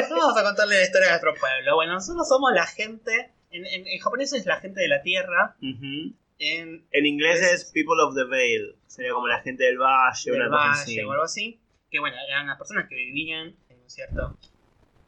[0.09, 1.75] Vamos a contarle la historia de nuestro pueblo.
[1.75, 5.55] Bueno, nosotros somos la gente, en, en- en japonés es la gente de la tierra,
[5.61, 8.75] en En inglés es People of the Vale.
[8.87, 10.95] Sería como la gente del valle, del una cosa así.
[10.97, 11.59] valle o algo así,
[11.91, 14.37] que bueno, eran las personas que vivían en un cierto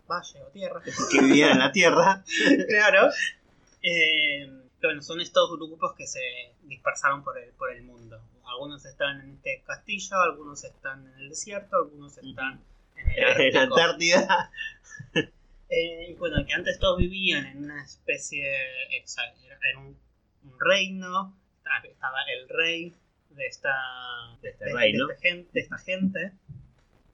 [0.10, 0.82] valle o tierra.
[1.12, 2.24] Que vivían en la tierra.
[2.70, 3.10] claro.
[3.90, 4.50] Eh,
[4.82, 6.22] bueno, son estos grupos que se
[6.64, 8.20] dispersaron por el, por el mundo.
[8.46, 12.62] Algunos están en este castillo, algunos están en el desierto, algunos están
[12.96, 13.62] en el En la.
[13.64, 14.52] Antártida.
[15.70, 18.42] Eh, bueno, que antes todos vivían en una especie,
[19.46, 19.98] era era un,
[20.46, 21.36] un reino,
[21.84, 22.94] estaba- el rey
[23.32, 23.74] de esta,
[24.42, 25.08] De este reino.
[25.08, 26.32] de esta gente, de esta gente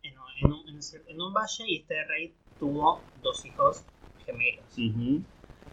[0.03, 3.83] en, un- en un, en en valle y este rey tuvo dos hijos
[4.23, 4.77] gemelos.
[4.77, 5.23] Ujú.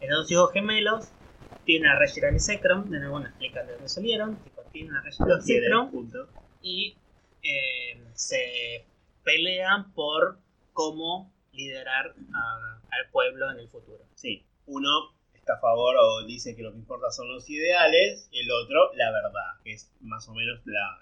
[0.00, 1.12] Esos dos hijos gemelos
[1.64, 4.90] tienen a Reshiram y Zekrom, de nuevo nos explican de dónde salieron, tipo, tiene,
[5.42, 6.28] Zekrom punto.
[6.62, 6.96] y
[7.42, 8.86] eh, se
[9.22, 10.38] pelean por
[10.72, 14.04] cómo liderar a- al pueblo en el futuro.
[14.14, 14.44] Sí.
[14.66, 14.90] Uno
[15.34, 18.28] está a favor o dice que lo que importa son los ideales.
[18.32, 19.60] El otro, la verdad.
[19.64, 20.98] Que es más o menos la.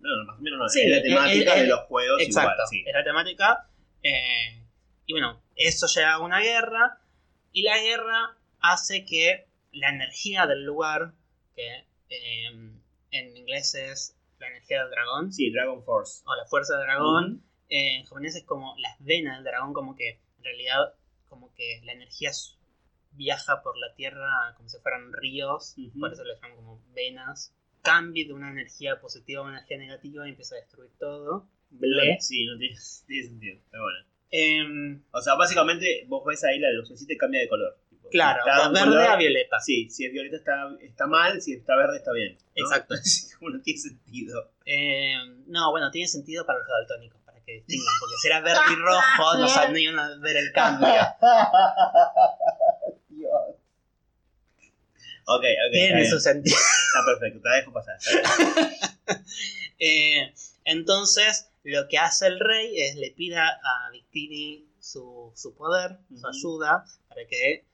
[0.00, 0.68] no, no, más o menos no.
[0.68, 2.68] Sí, es la temática de los juegos Exacto, igual.
[2.70, 2.84] Sí.
[2.86, 3.68] es la temática.
[4.02, 4.62] eh,
[5.06, 6.98] y bueno, eso lleva a una guerra
[7.56, 11.14] y la guerra hace que la energía del lugar,
[11.54, 12.48] que eh,
[13.12, 16.22] en inglés es la energía del dragón, Sí, Dragon Force.
[16.26, 19.96] o la fuerza del dragón, eh, en japonés es como las venas del dragón, como
[19.96, 20.92] que en realidad
[21.30, 22.30] como que la energía
[23.12, 27.54] viaja por la tierra como si fueran ríos, por eso le llaman como venas.
[27.80, 31.48] Cambia de una energía positiva a una energía negativa y empieza a destruir todo.
[31.70, 32.18] Ble.
[32.20, 32.76] Sí, no tiene,
[33.06, 33.60] tiene sentido.
[33.70, 34.15] Pero bueno.
[34.30, 37.78] Em, O sea, básicamente vos ves ahí la lucecita y cambia de color.
[37.88, 39.60] Tipo, claro, si está verde color- a violeta.
[39.60, 42.36] Sí, si es violeta está, está mal, si está verde está bien.
[42.36, 42.64] ¿no?
[42.64, 42.94] Exacto.
[43.38, 44.50] Como no tiene sentido.
[44.64, 48.60] Em, no, bueno, tiene sentido para los daltónicos, para que distingan, porque si era verde
[48.72, 50.88] y rojo no sabían a ver el cambio.
[53.08, 53.30] Dios.
[55.28, 55.72] Ok, ok.
[55.72, 56.56] Tiene su sentido.
[56.56, 57.96] Está perfecto, te la dejo pasar.
[57.98, 59.24] está bien.
[59.80, 60.32] Eh,
[60.64, 66.26] entonces, lo que hace el rey es le pida a Victini su, su poder, su
[66.26, 67.66] ayuda, para que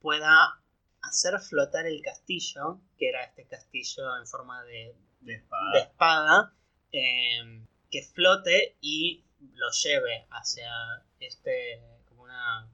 [0.00, 0.60] pueda
[1.02, 5.72] hacer flotar el castillo, que era este castillo en forma de, De espada.
[5.72, 6.54] de espada,
[6.92, 9.24] eh, que flote y
[9.54, 10.68] lo lleve hacia
[11.20, 12.68] este, como una,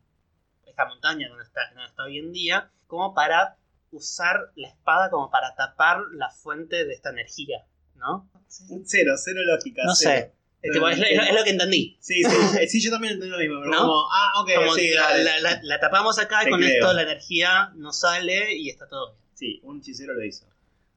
[0.65, 3.59] esta montaña donde está, donde está hoy en día, como para
[3.91, 8.31] usar la espada como para tapar la fuente de esta energía, ¿no?
[8.49, 9.83] Cero, cero lógica.
[9.85, 10.33] No cero.
[10.33, 10.42] sé.
[10.63, 11.97] Es, tipo, es lo- es que entendí.
[12.01, 13.61] Sí, sí, eh, sí, yo también entiendo lo mismo.
[13.61, 13.79] Pero ¿No?
[13.81, 15.25] como, ah, ok, Como sí, la, dale.
[15.25, 16.73] la- la- la tapamos acá y con creo.
[16.73, 19.23] esto la energía no sale y está todo bien.
[19.35, 20.47] Sí, un hechicero lo hizo.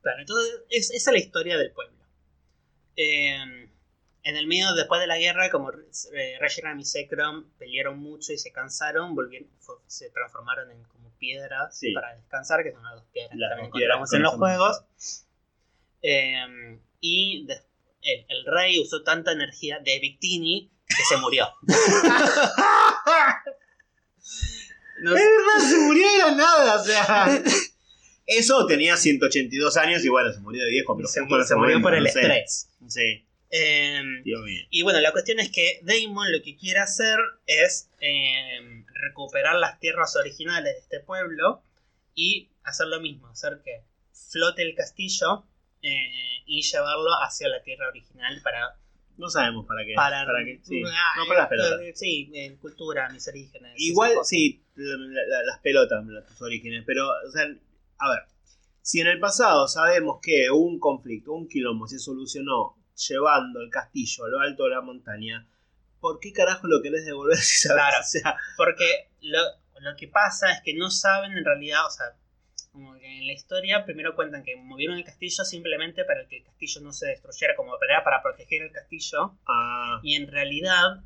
[0.03, 1.95] Claro, entonces es, esa es la historia del pueblo.
[2.95, 3.67] Eh,
[4.23, 6.37] en el medio, después de la guerra, como eh,
[6.79, 11.91] y Zekrom pelearon mucho y se cansaron, volvieron, fue- se transformaron en como piedras Sí.
[11.93, 14.83] para descansar, que son las dos piedras Las que también encontramos en los juegos.
[16.01, 17.63] Eh, y des-
[18.05, 21.47] el, el rey usó tanta energía de Victini que se murió.
[25.01, 27.43] No Es verdad, se murió de la nada, o sea.
[28.25, 31.81] Eso tenía 182 años y bueno, se murió de viejo, pero se, ese se murió
[31.81, 32.19] por el no sé.
[32.21, 32.69] estrés.
[32.87, 34.63] Sí, Em, Dios mío.
[34.71, 39.79] y bueno, la cuestión es que Damon lo que quiere hacer es em, recuperar las
[39.79, 41.61] tierras originales de este pueblo
[42.15, 43.81] y hacer lo mismo, hacer que
[44.31, 45.45] flote el castillo
[45.87, 48.75] eh, y llevarlo hacia la tierra original para...
[49.17, 49.93] No sabemos para qué.
[49.95, 50.81] para, qué, sí.
[50.85, 51.79] Ah, No para las pelotas.
[51.81, 53.73] eh, Sí, en cultura, mis orígenes.
[53.77, 57.43] Igual, sí, la- la- las pelotas, tus orígenes, pero, o sea,
[57.99, 58.19] a ver,
[58.81, 62.75] si en el pasado sabemos que un conflicto, un quilombo se solucionó
[63.07, 65.47] llevando el castillo a lo alto de la montaña,
[66.01, 67.81] ¿por qué carajo lo querés devolver si sabes?
[67.83, 67.97] Claro.
[68.01, 69.39] O sea, Porque lo,
[69.79, 72.07] lo que pasa es que no saben en realidad, o sea,
[72.75, 76.43] como que en la historia primero cuentan que movieron el castillo simplemente para que el
[76.43, 81.01] castillo no se destruyera, como era para proteger el castillo, ah, y en realidad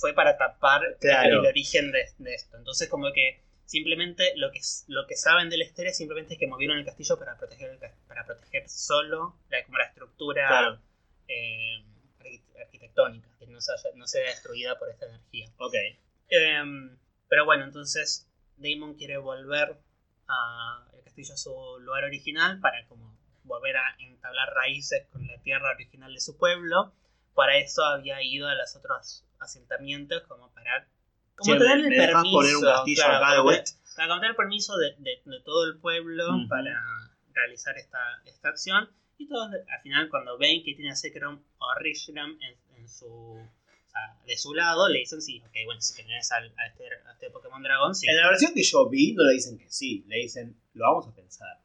[0.00, 1.40] fue para tapar Claro.
[1.40, 2.56] el origen de, de esto.
[2.56, 6.46] Entonces como que simplemente lo que, lo que saben de la historia simplemente es que
[6.46, 7.78] movieron el castillo para proteger, el
[8.08, 10.78] para proteger solo la, como la estructura claro,
[11.28, 11.82] eh,
[12.20, 15.48] arqui- arquitectónica, que no se, haya- no sea destruida por esta energía.
[15.58, 15.74] ok.
[16.28, 16.96] Em,
[17.28, 19.76] pero bueno, entonces Damon quiere volver
[20.28, 25.38] a el castillo a su lugar original para como volver a entablar raíces con la
[25.42, 26.92] tierra original de su pueblo.
[27.34, 30.86] Para eso había ido a los otros asentamientos como para
[31.36, 33.64] como tener el permiso, poner un castillo claro, acá de como vuelta.
[33.72, 36.82] tener- para tener el permiso de, de- de todo el pueblo para
[37.32, 38.88] realizar esta, esta acción.
[39.18, 43.38] Y todos al final cuando ven que tiene a Sekrom o Rishram en, en su
[43.92, 47.12] sea, de su lado, le dicen sí, ok, bueno, si tenés al- a, este, a
[47.12, 48.06] este Pokémon Dragón, sí.
[48.08, 51.08] En la versión que yo vi, no le dicen que sí, le dicen, lo vamos
[51.08, 51.58] a pensar.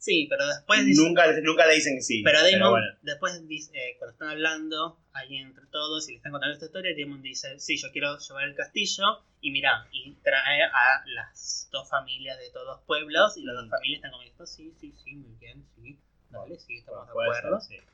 [0.00, 2.22] Sí, pero después dice- nunca, nunca le dicen que sí.
[2.22, 2.86] Pero Damon, bueno.
[3.02, 6.94] después dice, eh, cuando están hablando ahí entre todos y le están contando esta historia,
[6.96, 9.02] Damon dice, sí, yo quiero llevar el castillo
[9.40, 13.66] y mira, y trae a las dos familias de todos los pueblos y las dos
[13.66, 13.70] Mm.
[13.70, 15.98] familias están como, esto sí, sí, sí, muy bien, sí,
[16.30, 17.60] dale, sí, estamos de acuerdo.
[17.60, 17.84] ser, sí.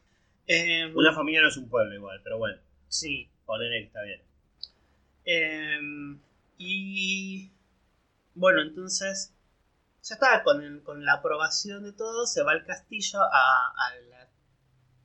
[0.46, 2.58] Eh, Una familia no es un pueblo igual, pero bueno,
[2.88, 3.30] sí.
[3.46, 4.20] Ponele que está bien.
[5.26, 6.18] Eh,
[6.58, 7.50] y
[8.34, 9.32] bueno, entonces
[10.02, 13.94] ya está, con, el- con la aprobación de todo, se va al castillo a, a
[14.10, 14.28] la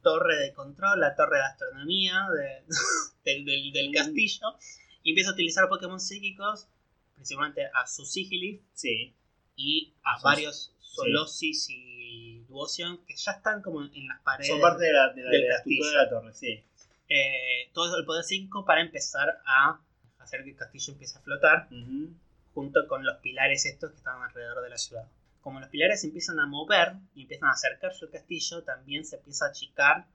[0.01, 2.63] torre de control, la torre de astronomía de-
[3.25, 4.55] del, del- del castillo,
[5.03, 6.67] y empieza a utilizar Pokémon psíquicos,
[7.15, 9.15] principalmente a su Sigilif Sí.
[9.55, 14.47] y a varios Solosis y Duosion que ya están como en las paredes.
[14.49, 15.85] Son parte de la, de la, del de la castillo.
[15.87, 16.63] de la torre, sí.
[17.10, 19.80] Eh, todo el poder psíquico para empezar a
[20.20, 21.68] hacer que el castillo empiece a flotar.
[21.72, 22.14] Ujú.
[22.53, 25.07] junto con los pilares estos que estaban alrededor de la ciudad.
[25.39, 29.16] Como los pilares se empiezan a mover y empiezan a acercarse al castillo, también se
[29.18, 30.07] empieza a achicar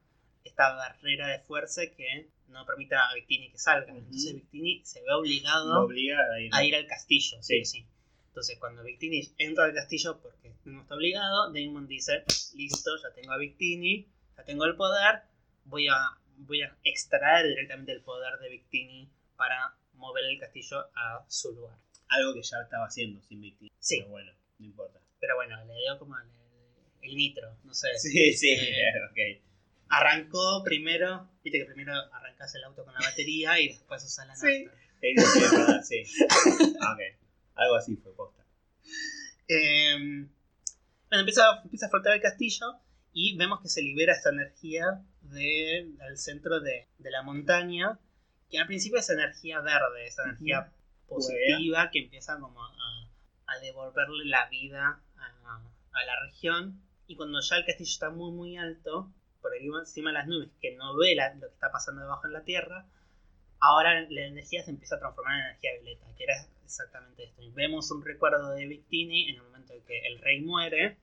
[0.44, 3.92] esta barrera de fuerza que no permite a Victini que salga.
[3.92, 3.98] Ujú.
[4.02, 6.50] Entonces Victini se ve obligado obliga a ir.
[6.54, 7.64] a ir al castillo, sí, Sí.
[7.64, 7.86] sí.
[8.28, 12.24] Entonces cuando Victini entra al castillo porque no está obligado, Damon dice,
[12.56, 15.22] listo, ya tengo a Victini, ya tengo el poder,
[15.64, 15.94] voy a,
[16.38, 21.78] voy a extraer directamente el poder de Victini para mover el castillo a su lugar.
[22.08, 23.70] Algo que ya estaba haciendo sin víctima.
[23.78, 23.98] Sí.
[23.98, 25.00] Pero bueno, no importa.
[25.20, 26.28] Pero bueno, le dio como el,
[27.02, 27.88] el nitro, no sé.
[27.98, 29.42] Sí, sí, Eh, ok.
[29.88, 34.32] Arrancó primero, viste que primero arrancas el auto con la batería y después usas la
[34.34, 34.46] nafta.
[34.46, 34.68] Sí.
[35.00, 36.02] Sí, sí, es verdad, sí.
[36.80, 37.00] Ah, ok.
[37.56, 38.42] Algo así fue posta.
[39.48, 42.80] Eh, bueno, empieza, empieza a flotar el castillo
[43.12, 45.02] y vemos que se libera esta energía
[45.34, 47.98] de- del centro de, de la montaña,
[48.50, 50.72] que al principio es energía verde, esa energía
[51.08, 52.72] positiva que empieza como a,
[53.46, 55.60] a devolverle la vida a,
[55.92, 56.80] a la región.
[57.06, 59.12] Y cuando ya el castillo está muy muy alto,
[59.42, 62.26] por ahí encima de las nubes, que no ve la- lo que está pasando debajo
[62.26, 62.86] en la tierra,
[63.60, 67.42] ahora la energía se empieza a transformar en energía violeta, que era exactamente esto.
[67.42, 70.96] Y vemos un recuerdo de Victini en el momento en que el rey muere,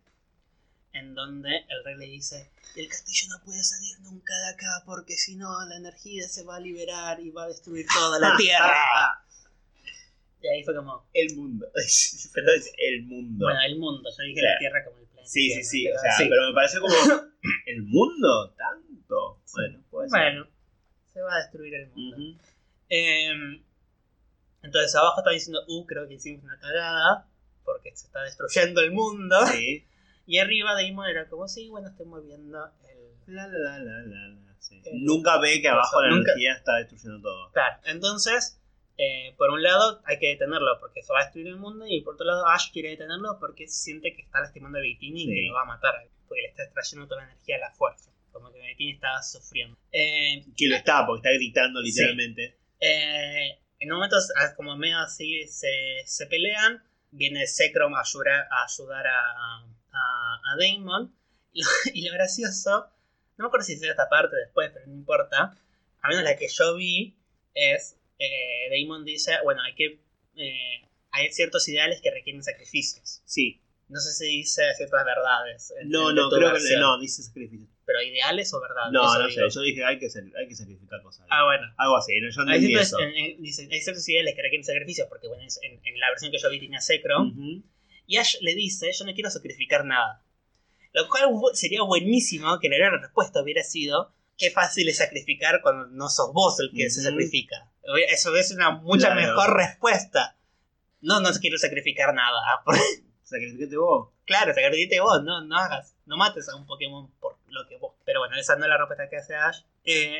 [0.94, 5.14] en donde el rey le dice, el castillo no puede salir nunca de acá porque
[5.16, 9.24] si no la energía se va a liberar y va a destruir toda la tierra.
[10.42, 11.68] y ahí fue como, El mundo.
[12.34, 13.46] Pero es el mundo.
[13.46, 14.54] bueno, el mundo, yo dije Claro.
[14.54, 15.30] la tierra como el planeta.
[15.32, 15.84] sí, sí, sí.
[15.86, 16.28] pero O sea, sí.
[16.30, 16.96] pero me pareció como.
[17.66, 18.54] ¿El mundo?
[18.56, 19.42] ¿Tanto?
[19.54, 20.20] Bueno, puede ser.
[20.20, 20.48] Bueno,
[21.14, 22.42] se va a destruir el mundo.
[22.90, 23.32] Eh,
[24.64, 27.28] entonces abajo está diciendo, uh, creo que hicimos una cagada,
[27.64, 29.36] porque se está destruyendo el mundo.
[29.48, 29.86] Sí.
[30.32, 32.58] Y arriba Damon era como, sí, bueno, estoy moviendo
[32.90, 33.36] el...
[33.36, 34.82] La, la, la, la, la, la, sí.
[34.86, 37.52] Eh, Nunca ve que abajo la nunca- energía está destruyendo todo.
[37.52, 38.60] Claro, entonces,
[38.98, 42.02] eh, por un lado hay que detenerlo porque se va a destruir el mundo y
[42.02, 45.48] por otro lado Ash quiere detenerlo porque siente que está lastimando a Victini y que
[45.50, 45.94] lo va a matar,
[46.28, 48.10] porque le está extrayendo toda la energía a la fuerza.
[48.32, 49.78] Como que Victini está sufriendo.
[49.92, 52.58] Eh, Que lo está, porque está gritando literalmente.
[52.80, 56.82] eh, En un momento, ah, como medio así, se, se pelean.
[57.14, 61.14] Viene Sekrom a ayudar a, ayudar a, a, a Damon.
[61.54, 62.88] Y lo, y lo gracioso,
[63.38, 65.58] no me acuerdo si hice esta parte después, pero no importa.
[66.02, 67.14] A menos la que yo vi
[67.54, 70.00] es, eh, Damon dice, bueno, hay que...
[70.38, 73.22] eh, hay ciertos ideales que requieren sacrificios.
[73.26, 73.60] Sí.
[73.90, 75.74] No sé si dice ciertas verdades.
[75.82, 76.80] en- No, en no, creo que versión.
[76.80, 77.68] no, dice sacrificio.
[77.86, 78.94] Pero ideales o verdades.
[78.94, 79.50] No, no digo.
[79.50, 80.06] sé, yo dije hay que,
[80.38, 81.28] hay que sacrificar cosas.
[81.30, 81.68] Ah, bueno.
[81.76, 83.00] Algo así, no, yo no Hay entendí ciertos, eso.
[83.02, 86.50] en- dice, hay ciertos ideales que requieren sacrificios, porque bueno, en, la versión que yo
[86.50, 87.28] vi tenía Sekrom.
[87.32, 87.64] Ujú.
[88.08, 90.24] Y Ash le dice, yo no quiero sacrificar nada.
[90.94, 96.10] Lo cual sería buenísimo que la respuesta hubiera sido, qué fácil es sacrificar cuando no
[96.10, 97.70] sos vos el que se sacrifica.
[98.10, 99.22] Eso es una mucha Claro.
[99.22, 100.38] mejor respuesta.
[101.00, 102.38] No, no quiero sacrificar nada.
[103.24, 104.10] Sacrificate vos.
[104.26, 107.96] claro, sacrificate vos, no, no hagas, no mates a un Pokémon por lo que vos.
[108.04, 109.62] Pero bueno, esa no es la respuesta que hace Ash.
[109.86, 110.20] Eh,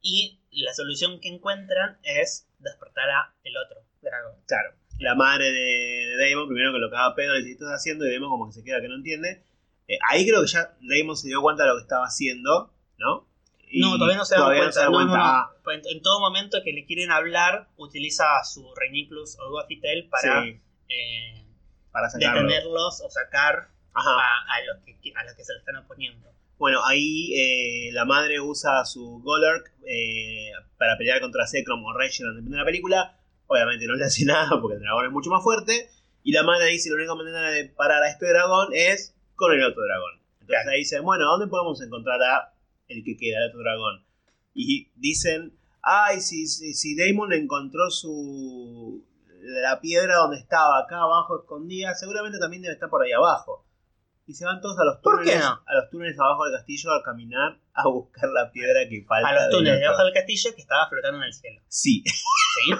[0.00, 4.36] y la solución que encuentran es despertar a el otro dragón.
[4.46, 4.72] Claro.
[4.98, 8.06] La madre de, de Damon, primero que lo caga pedo, le dice, ¿qué estás haciendo?
[8.06, 9.42] Y Damon como que se queda que no entiende.
[9.88, 13.26] Eh, ahí creo que ya Damon se dio cuenta de lo que estaba haciendo, ¿no?
[13.68, 14.68] Y No, todavía no se da todavía cuenta.
[14.68, 15.16] no se da No, no, cuenta.
[15.18, 15.24] no.
[15.24, 20.42] Ah, En, en todo momento que le quieren hablar, utiliza su Reiniclus o Gothitelle para
[20.44, 21.44] sí, eh,
[21.90, 26.30] para detenerlos o sacar a, a los que, a los que se le están oponiendo.
[26.56, 32.32] Bueno, ahí eh, la madre usa su Golurk eh, para pelear contra Zekrom o Reshiram,
[32.34, 33.18] depende de la película.
[33.46, 35.90] Obviamente no le hace nada porque el dragón es mucho más fuerte.
[36.22, 39.62] Y la madre dice la única manera de parar a este dragón es con el
[39.62, 40.20] otro dragón.
[40.40, 40.70] Entonces Claro.
[40.70, 42.54] ahí dice, bueno, ¿dónde podemos encontrar a
[42.88, 44.04] el que queda, el otro dragón?
[44.54, 49.04] Y dicen, ay, si, si, si Damon encontró su
[49.44, 53.63] la piedra donde estaba acá abajo escondida, seguramente también debe estar por ahí abajo.
[54.26, 55.62] Y se van todos a los ¿Por qué túneles, no?
[55.66, 59.28] a los túneles abajo del castillo a caminar a buscar la piedra que falta.
[59.28, 61.60] A los túneles debajo del castillo que estaba flotando en el cielo.
[61.68, 62.70] Sí, ¿Sí?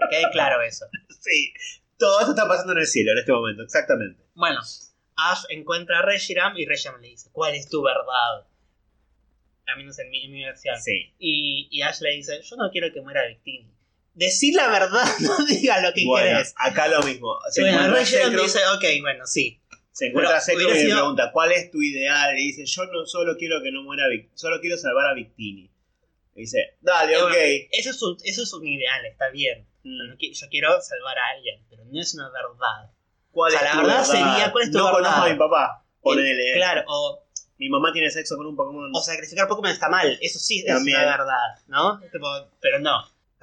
[0.00, 0.86] que quede claro eso.
[1.20, 1.52] sí.
[1.98, 4.20] Todo esto está pasando en el cielo en este momento, exactamente.
[4.34, 4.60] Bueno,
[5.16, 8.44] Ash encuentra a Reshiram y Reshiram le dice, ¿cuál es tu verdad?
[9.72, 10.76] A menos en mi, en mi versión.
[10.82, 11.14] Sí.
[11.18, 13.72] Y, y Ash le dice, yo no quiero que muera Victini.
[14.14, 16.52] Decir la verdad, no diga lo que Bueno, querés.
[16.58, 17.38] acá lo mismo.
[17.50, 19.61] Se Bueno, Reshiram dice, ok, bueno, sí.
[19.92, 22.38] Se encuentra Zekrom y le pregunta, ¿cuál es tu ideal?
[22.38, 25.70] Y dice, yo no solo quiero que no muera solo quiero salvar a Victini.
[26.34, 27.34] Y dice, dale, ok.
[27.70, 29.66] Eso es, un, eso es un ideal, está bien.
[29.84, 30.08] Mm.
[30.08, 32.90] No Yo quiero salvar a alguien, pero no es una verdad.
[33.30, 34.98] ¿Cuál O sea, es la tu verdad sería, ¿cuál es tu no verdad?
[34.98, 35.84] conozco a mi papá.
[36.00, 36.52] Ponele.
[36.54, 37.22] Claro, o,
[37.58, 38.90] Mi mamá tiene sexo con un Pokémon.
[38.94, 42.00] o sacrificar Pokémon está mal, eso sí es una verdad, ¿no?
[42.60, 42.96] Pero no.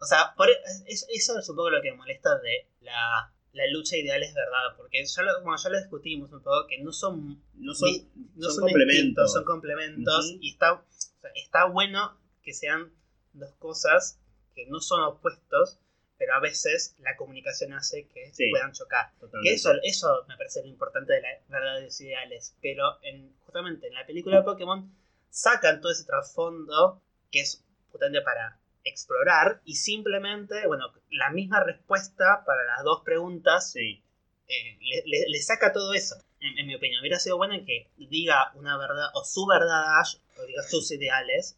[0.00, 0.54] o sea, por, e,
[0.86, 4.34] es- eso es un poco lo que me molesta de la, la lucha ideal es
[4.34, 7.90] verdad, porque ya lo, bueno, ya lo discutimos un poco, que no son no son,
[8.36, 9.32] no son son, complementos.
[9.32, 10.36] son complementos.
[10.40, 10.84] Y está, o
[11.20, 12.92] sea, está bueno que sean
[13.32, 14.20] dos cosas
[14.54, 15.78] que no son opuestos,
[16.18, 18.50] pero a veces la comunicación hace que Sí.
[18.50, 19.12] puedan chocar.
[19.18, 19.48] Totalmente.
[19.50, 22.54] Que eso, eso me parece lo importante de las verdades ideales.
[22.62, 24.92] Pero en, justamente en la película de Pokémon
[25.30, 27.02] sacan todo ese trasfondo
[27.32, 33.72] que es justamente para explorar y simplemente, bueno, la misma respuesta para las dos preguntas
[33.72, 34.02] Sí.
[34.48, 36.16] eh, le, le- le saca todo eso.
[36.40, 40.16] En, en mi opinión, hubiera sido bueno que diga una verdad o su verdad Ash
[40.38, 41.56] o diga sus ideales.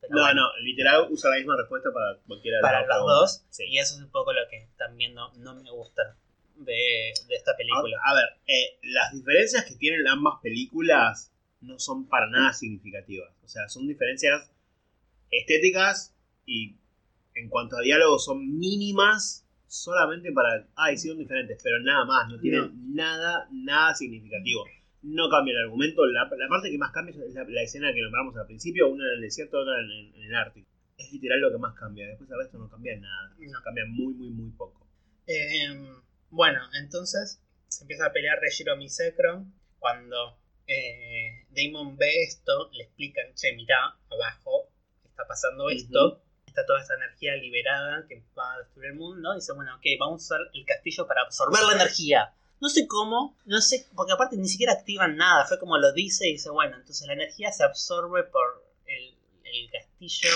[0.00, 3.06] Pero No, bueno, no, literal usa la misma respuesta para cualquiera de Para las los
[3.06, 3.44] dos.
[3.50, 3.64] Sí.
[3.68, 6.16] Y eso es un poco lo que también no, no me gusta
[6.56, 7.96] de, de esta película.
[8.04, 11.30] A, a ver, eh, las diferencias que tienen ambas películas
[11.60, 13.30] no son para nada significativas.
[13.44, 14.50] O sea, son diferencias
[15.30, 16.14] estéticas
[16.46, 16.76] y
[17.34, 20.66] en cuanto a diálogo son mínimas solamente para...
[20.76, 24.64] Ah, hicieron diferentes, pero nada más, no tienen nada, nada significativo.
[25.02, 28.02] No cambia el argumento, la, la parte que más cambia es la, la escena que
[28.02, 30.68] nombramos al principio, una en el desierto, otra en, el- en el Ártico.
[30.98, 33.34] Es literal lo que más cambia, después el resto no cambia nada.
[33.38, 33.62] No.
[33.62, 34.86] Cambia muy, muy, muy poco.
[35.26, 35.68] Eh,
[36.30, 39.52] bueno, entonces se empieza a pelear Reshiram y Zekrom.
[39.78, 40.36] Cuando
[40.66, 44.68] eh, Damon ve esto, le explican, che, mirá, abajo
[45.04, 46.22] está pasando esto.
[46.50, 49.34] Está toda esta energía liberada que va a destruir el mundo.
[49.34, 52.34] Dice, bueno, ok, vamos a usar el castillo para absorber la energía.
[52.60, 55.46] No sé cómo, no sé, porque aparte ni siquiera activan nada.
[55.46, 59.70] Fue como lo dice y dice, bueno, entonces la energía se absorbe por el, el
[59.70, 60.28] castillo.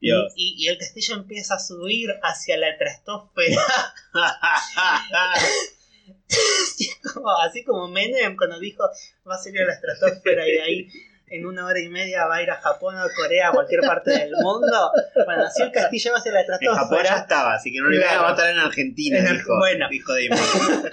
[0.00, 3.60] Y, y- y el castillo empieza a subir hacia la estratosfera.
[6.30, 8.84] Así como, así como Menem cuando dijo
[9.28, 10.88] va a salir a la estratosfera y de ahí
[11.30, 14.10] en una hora y media va a ir a Japón o Corea, a cualquier parte
[14.10, 14.90] del mundo.
[15.24, 17.16] Bueno, así el castillo va hacia la En Japón ya estratosfera.
[17.18, 18.28] estaba, así que no le iban a Claro.
[18.28, 19.88] matar en Argentina, En dijo, bueno.
[19.90, 20.90] dijo Damon.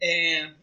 [0.00, 0.54] Eh,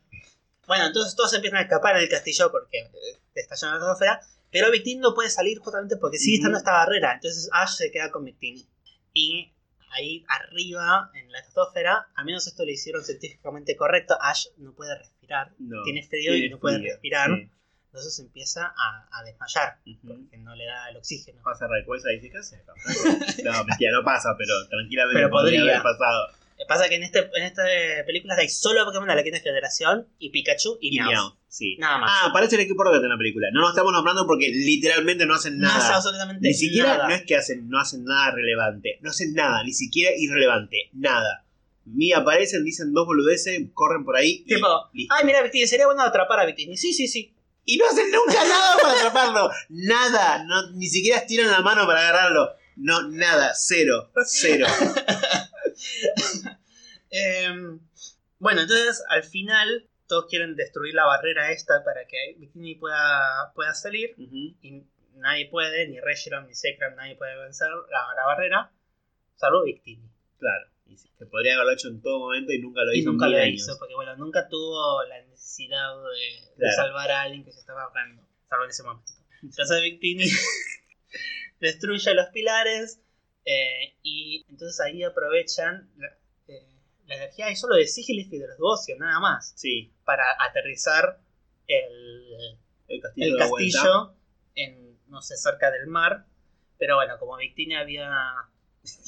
[0.68, 2.90] bueno, entonces todos empiezan a escapar del castillo porque eh,
[3.34, 4.22] está lleno de estratosfera.
[4.52, 7.14] Pero Victini no puede salir justamente porque sigue estando esta barrera.
[7.14, 8.68] Entonces Ash se queda con Victini.
[9.14, 9.52] Y
[9.94, 14.98] ahí arriba, en la estratosfera, al menos esto lo hicieron científicamente correcto, Ash no puede
[14.98, 15.54] respirar.
[15.58, 15.82] No.
[15.84, 17.30] Tiene frío y no puede frío, respirar.
[17.30, 17.50] sí.
[17.94, 19.78] Entonces empieza a, a desmayar.
[19.86, 20.08] Ujú.
[20.24, 21.42] Porque no le da el oxígeno.
[21.44, 22.74] Pasa Rayquaza y dice, ¿qué hace acá?
[23.44, 25.74] No, mentira, no pasa, pero tranquilamente Pero podría podría.
[25.80, 26.28] haber pasado.
[26.30, 27.64] Lo que Pasa que en, este, en esta
[28.06, 31.02] película hay solo Pokémon de la quinta generación y Pikachu y, Y.
[31.02, 31.76] Meowth, sí.
[31.80, 32.12] Nada más.
[32.14, 33.48] Ah, parece el equipo Rocket en la película.
[33.52, 35.96] No nos estamos nombrando porque literalmente no hacen No hace nada.
[35.98, 37.08] absolutamente Ni siquiera, nada.
[37.10, 39.00] no es que hacen, no hacen nada relevante.
[39.02, 40.90] No hacen nada, ni siquiera irrelevante.
[40.94, 41.44] Nada.
[41.84, 44.44] Ni aparecen, dicen dos boludeces, corren por ahí.
[44.46, 45.14] y Tipo, listo.
[45.18, 46.78] ay, mira, Victini, sería bueno atrapar a Victini.
[46.78, 47.34] Sí, sí, sí.
[47.66, 49.52] Y no hacen nunca nada para atraparlo.
[49.70, 50.44] Nada.
[50.44, 52.56] No, ni siquiera estiran la mano para agarrarlo.
[52.76, 53.54] No, nada.
[53.56, 54.12] Cero.
[54.26, 54.68] Cero.
[57.14, 57.82] Em,
[58.40, 63.74] bueno, entonces al final todos quieren destruir la barrera esta para que Victini pueda, pueda
[63.74, 64.14] salir.
[64.18, 64.56] Y
[65.16, 68.72] nadie puede, ni Reshiram ni Zekrom, nadie puede vencer la, la barrera,
[69.36, 70.10] salvo Victini.
[70.40, 70.71] Claro.
[70.92, 73.28] Y sí, que podría haberlo hecho en todo momento y nunca lo Y hizo nunca
[73.30, 73.54] lo años.
[73.64, 75.94] hizo, porque bueno, nunca tuvo la necesidad
[76.58, 79.12] de, salvar a alguien que se estaba ahogando, salvo en ese momento.
[79.42, 80.26] Entonces Victini
[81.60, 83.02] destruye los pilares
[83.46, 86.08] eh, y entonces ahí aprovechan la,
[86.48, 86.68] eh,
[87.06, 89.92] la energía y solo de Sigilif y de los Devoción, nada más, Sí.
[90.04, 91.20] para aterrizar
[91.68, 93.28] el, El castillo.
[93.34, 94.14] el castillo
[94.56, 96.26] en, no sé, cerca del mar.
[96.78, 98.12] Pero bueno, como Victini había,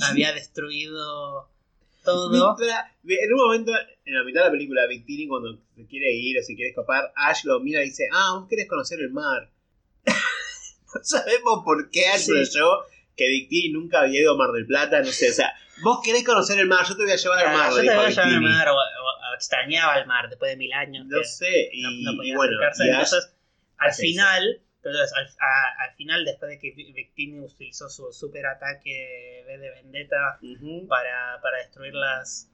[0.09, 1.49] había destruido
[2.04, 2.56] todo.
[3.06, 3.72] En un momento,
[4.06, 7.12] en la mitad de la película, Victini cuando se quiere ir o se quiere escapar,
[7.16, 9.49] Ash lo mira y dice, ah, vos querés conocer el mar.
[10.06, 12.34] no sabemos por qué Ash Sí.
[13.16, 16.24] que Victini nunca había ido a Mar del Plata, no sé, o sea, vos querés
[16.24, 18.28] conocer el mar, yo te voy a llevar al mar, Yo te voy a llevar
[18.28, 18.76] al mar, o,
[19.36, 21.06] extrañaba al mar después de mil años.
[21.08, 22.86] No sé, y, no, no podía y bueno, acercarse.
[22.86, 23.34] y Ash- Entonces,
[23.78, 24.01] al hace
[24.84, 29.43] final, entonces, al, a- al final, después de que Vi- Victini utilizó su super ataque
[29.47, 30.39] de Vendetta
[30.88, 32.49] para, para destruir las,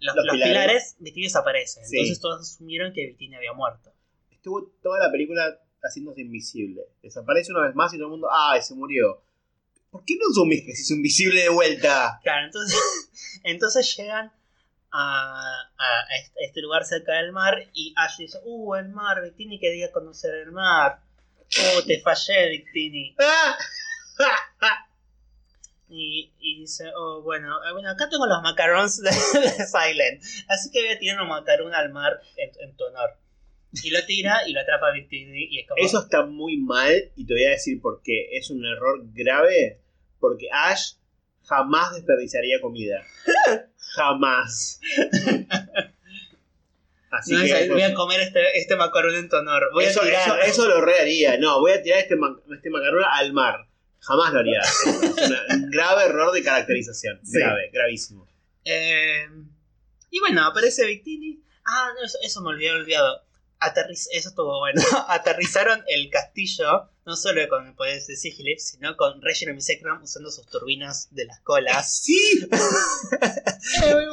[0.00, 0.52] los, Los los pilares.
[0.52, 1.84] pilares, Victini desaparece.
[1.84, 1.96] Sí.
[1.96, 3.92] Entonces todos asumieron que Victini había muerto.
[4.30, 6.82] estuvo toda la película haciéndose invisible.
[7.02, 9.22] Desaparece una vez más y todo el mundo, ¡ay, se murió!
[9.90, 12.20] ¿Por qué no asumís que hizo invisible de vuelta?
[12.22, 14.32] Claro, entonces, entonces llegan
[14.90, 19.22] a, a- este- a este lugar cerca del mar y Ash dice, uh, el mar,
[19.22, 21.00] Victini quería conocer el mar.
[21.56, 23.16] Uh, te fallé, Victini.
[25.90, 30.70] Y, y dice, oh, bueno, eh, bueno, acá tengo los macarons de, de Silent, así
[30.70, 33.16] que voy a tirar un macarón al mar en, en tu honor.
[33.72, 35.82] Y lo tira y lo atrapa a Victini y es como...
[35.82, 38.36] Eso está muy mal y te voy a decir por qué.
[38.36, 39.78] Es un error grave
[40.20, 40.94] porque Ash
[41.44, 43.02] jamás desperdiciaría comida.
[43.94, 44.80] jamás.
[47.10, 49.70] Así no, que es, voy a comer este, este macarón en tu honor.
[49.72, 50.22] Voy eso, a tirar...
[50.22, 51.38] eso, eso lo re haría.
[51.38, 53.66] No, voy a tirar este, ma- este macarrón al mar.
[54.00, 54.60] Jamás lo haría.
[54.60, 54.84] Es
[55.50, 57.20] un grave error de caracterización.
[57.24, 57.38] Sí.
[57.38, 58.28] Grave, gravísimo.
[58.64, 59.26] Eh,
[60.10, 61.42] y bueno, aparece Victini.
[61.64, 63.24] Ah, no, eso, eso me olvidé olvidado.
[63.60, 64.80] Aterriz eso estuvo bueno.
[65.08, 70.30] Aterrizaron el castillo, no solo con poderes de Sigilif, sino con Reginald y Zekrom usando
[70.30, 72.48] sus turbinas de las colas Sí.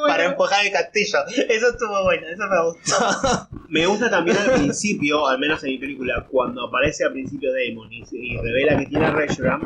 [0.08, 1.20] para empujar el castillo.
[1.50, 3.48] Eso estuvo bueno, eso me gustó.
[3.70, 7.92] Me gusta también al principio, al menos en mi película, cuando aparece al principio Damon
[7.92, 9.60] y, y revela que tiene a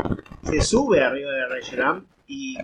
[0.50, 2.56] se sube arriba de Reshiram y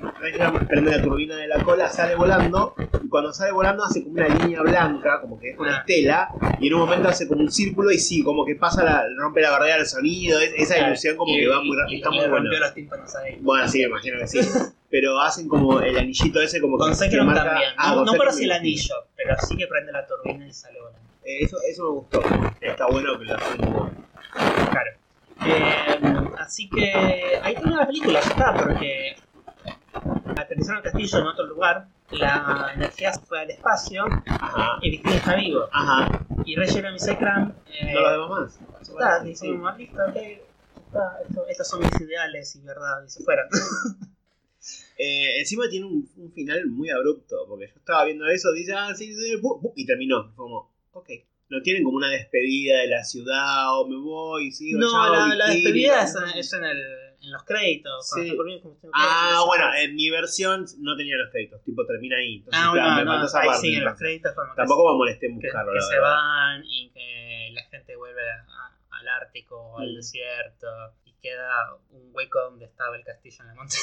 [0.69, 4.27] prende la turbina de la cola, sale volando y cuando sale volando hace como una
[4.27, 5.79] línea blanca, como que es una Ah.
[5.79, 9.03] estela y en un momento hace como un círculo y sí, como que pasa la,
[9.17, 12.11] rompe la barrera del sonido, es- esa ilusión como Y- que va muy, y- está
[12.11, 12.19] muy
[12.59, 13.39] los tímpanos ahí.
[13.41, 14.39] Bueno, sí, me imagino que sí.
[14.91, 17.69] Pero hacen como el anillito ese como Con que, marca- también.
[17.75, 20.79] Ah, No, con no si el anillo, pero sí que prende la turbina y sale
[20.79, 20.99] volando.
[21.25, 22.21] Eh, Eso, eso me gustó.
[22.61, 23.89] Está bueno que lo hacen como...
[24.71, 24.91] Claro.
[25.47, 25.99] Eh,
[26.37, 26.93] así que
[27.41, 29.15] ahí termina la película, ya está, porque
[30.37, 34.77] aterrizaron el castillo en otro lugar, la energía se fue al espacio Ajá.
[34.81, 35.67] y Victini está vivo.
[35.71, 36.25] Ajá.
[36.45, 38.59] Y Reginald y Zekram eh, No lo vemos más.
[38.81, 40.21] está, dicen, listo, ok, ya
[40.85, 43.47] está, esto- estos son mis ideales y verdad, y se fueron.
[44.97, 48.95] Eh, encima tiene un, un final muy abrupto, porque yo estaba viendo eso, dice, ah,
[48.95, 50.33] sí, sí, bu- bu- y terminó.
[50.35, 51.09] Como, ok.
[51.49, 55.35] No tienen como una despedida de la ciudad, o me voy, sigo, no, chao, la,
[55.35, 56.83] la despedida es, en- es en, el,
[57.25, 58.09] en los créditos.
[58.11, 58.37] cuando Sí.
[58.37, 62.37] por bien, como Ah, bueno, en mi versión no tenía los créditos, tipo termina ahí.
[62.37, 64.33] Entonces, Ah, claro, no, me no, esa ahí siguen los créditos.
[64.33, 67.63] como que Tampoco me molesté en que, buscarlo, que la se van y que la
[67.63, 69.95] gente vuelve a- al Ártico o al Mm.
[69.95, 70.67] desierto
[71.05, 73.81] y queda un hueco donde estaba el castillo en la montaña.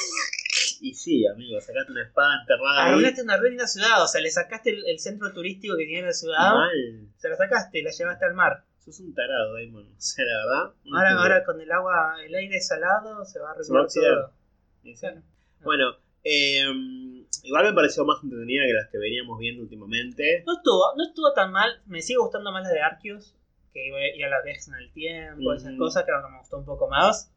[0.81, 2.85] Y sí, amigo, sacaste una espada enterrada.
[2.85, 6.07] Arruinaste una re linda ciudad, o sea, le sacaste el, el centro turístico que tiene
[6.07, 7.07] la ciudad, Mal.
[7.17, 8.63] se lo sacaste y la llevaste al mar.
[8.83, 9.87] Sos un tarado, Damon.
[9.87, 10.75] O sea, la verdad.
[10.93, 14.13] Ahora, ahora con el agua, el aire salado, se va a a oxidar.
[14.13, 14.31] todo.
[14.83, 15.01] Sí, sí.
[15.01, 15.21] Claro.
[15.63, 16.65] Bueno, eh,
[17.43, 20.43] igual me pareció más entretenida que las que veníamos viendo últimamente.
[20.45, 21.81] No estuvo, no estuvo tan mal.
[21.85, 23.35] Me sigue gustando más la de Arceus,
[23.73, 26.57] que iba iba a la vez en el tiempo, esas cosas, creo que me gustó
[26.57, 27.31] un poco más.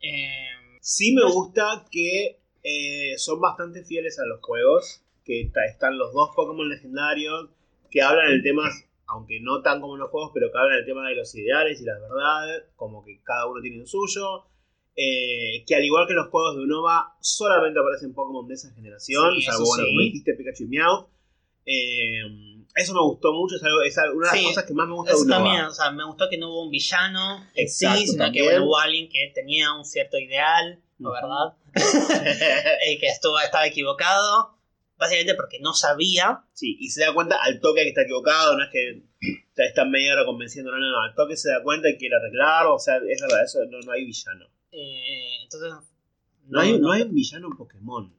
[0.00, 6.12] Eh, Sí me gusta que eh, son bastante fieles a los juegos, que están los
[6.12, 7.48] dos Pokémon legendarios,
[7.90, 8.64] que hablan el tema,
[9.08, 11.80] aunque no tan como en los juegos, pero que hablan el tema de los ideales
[11.80, 14.44] y las verdades, como que cada uno tiene el suyo.
[14.96, 18.72] Eh, que al igual que en los juegos de Unova, solamente aparecen Pokémon de esa
[18.74, 19.90] generación, Sí, salvo, bueno, sí.
[19.90, 21.06] como dijiste, Pikachu y Meowth.
[21.66, 22.20] Eh,
[22.76, 24.94] eso me gustó mucho, es, algo, es una de las Sí, cosas que más me
[24.94, 25.36] gusta de Unova.
[25.42, 28.32] también, o sea, me gustó que no hubo un villano en sí, sino también.
[28.32, 31.54] que bueno, hubo alguien que tenía un cierto ideal, ¿no verdad?
[32.86, 34.53] Eh, que estuvo, estaba equivocado,
[34.98, 36.44] básicamente porque no sabía.
[36.52, 39.02] Sí, y se da cuenta al toque que está equivocado, no es que
[39.56, 42.74] está, media hora convenciendo, no, no, no, al toque se da cuenta y quiere arreglarlo,
[42.74, 44.46] o sea, es verdad, eso no, no hay villano.
[44.72, 45.72] eh, entonces,
[46.46, 48.14] No, hay, no hay un villano en Pokémon.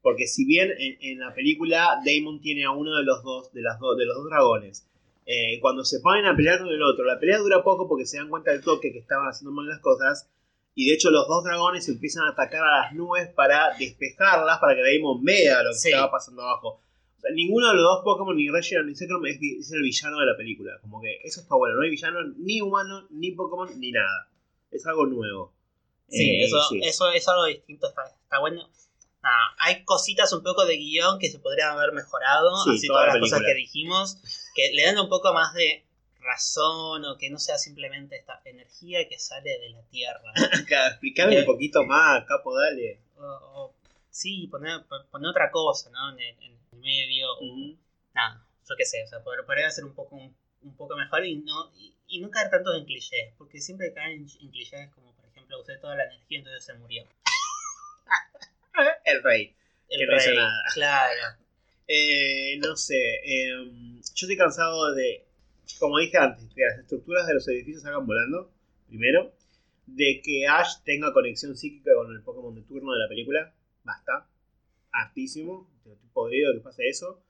[0.00, 3.62] Porque si bien en, en la película Damon tiene a uno de los dos, de
[3.62, 4.88] las dos, de los dos dragones,
[5.26, 8.16] eh, cuando se ponen a pelear con el otro, la pelea dura poco porque se
[8.16, 10.28] dan cuenta del toque que estaban haciendo mal las cosas.
[10.74, 14.74] Y de hecho los dos dragones empiezan a atacar a las nubes para despejarlas, para
[14.74, 15.88] que Damon vea lo que Sí.
[15.90, 16.80] estaba pasando abajo.
[17.18, 19.38] O sea, ninguno de los dos Pokémon, ni Regiram ni Zekrom, es,
[19.70, 20.72] el villano de la película.
[20.80, 24.28] Como que eso está bueno, no hay villano ni humano, ni Pokémon, ni nada.
[24.70, 25.52] Es algo nuevo.
[26.08, 26.80] Sí, Eh, eso, sí.
[26.82, 28.68] eso es algo distinto, está, está bueno.
[29.58, 33.14] Hay cositas un poco de guion que se podrían haber mejorado, Sí, así toda todas
[33.14, 34.16] la las cosas que dijimos,
[34.56, 35.84] que le dan un poco más de
[36.22, 40.32] razón o que no sea simplemente esta energía que sale de la Tierra.
[40.64, 43.00] Acá, Explícame un poquito más, capo, dale.
[43.16, 43.74] o, o-
[44.10, 46.12] sí, poner, poner otra cosa, ¿no?
[46.12, 47.26] En el, en el medio,
[48.14, 51.24] nada, yo qué sé, o sea, pod- podría ser un poco, un, un poco mejor
[51.24, 55.14] y no, y, y no caer tanto en clichés, porque siempre caen en clichés como,
[55.16, 57.04] por ejemplo, usé toda la energía entonces se murió.
[59.04, 59.54] El rey.
[59.88, 60.62] El Que no hizo rey, nada.
[60.74, 61.36] claro.
[61.88, 65.26] Eh, no sé, eh, yo estoy cansado de,
[65.78, 68.50] como dije antes, que las estructuras de los edificios salgan volando,
[68.88, 69.32] primero,
[69.86, 73.52] de que Ash tenga conexión psíquica con el Pokémon de turno de la película,
[73.84, 74.28] basta,
[74.92, 77.22] hartísimo, estoy podrido que pase eso,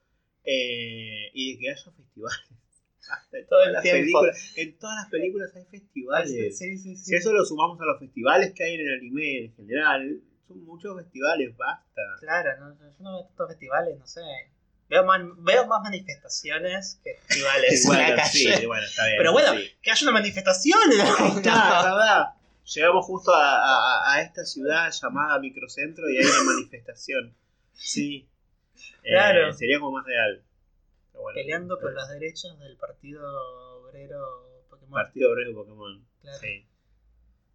[0.45, 2.39] eh, y de que haya festivales.
[3.09, 6.57] Basta, en todas las películas- en todas las películas hay festivales.
[6.59, 6.97] Sí, sí, sí.
[6.97, 10.65] Si eso lo sumamos a los festivales que hay en el anime en general, son
[10.65, 12.01] muchos festivales, basta.
[12.21, 14.21] Claro, no, yo no veo tantos festivales, no sé.
[14.93, 18.57] Veo más, veo más manifestaciones que festivales en la Bueno, calle.
[18.59, 19.17] sí, bueno, está bien.
[19.17, 19.71] Pero bueno, sí.
[19.81, 20.79] que haya una manifestación.
[21.19, 22.27] Ahí está, la verdad.
[22.75, 27.35] Llegamos justo a, a- a esta ciudad llamada Microcentro y hay una manifestación.
[27.73, 28.29] Sí.
[29.03, 29.53] Eh, Claro.
[29.55, 30.43] sería como más real.
[31.11, 33.23] Pero bueno, Peleando por los derechos del Partido
[33.81, 34.93] Obrero Pokémon.
[34.93, 36.07] Partido Obrero Pokémon.
[36.21, 36.39] Claro.
[36.39, 36.67] Sí.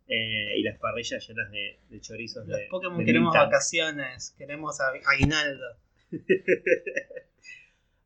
[0.10, 2.48] Eh, y las parrillas llenas de, de chorizos.
[2.48, 5.78] Los de, Pokémon de queremos vacaciones, queremos a- aguinaldo.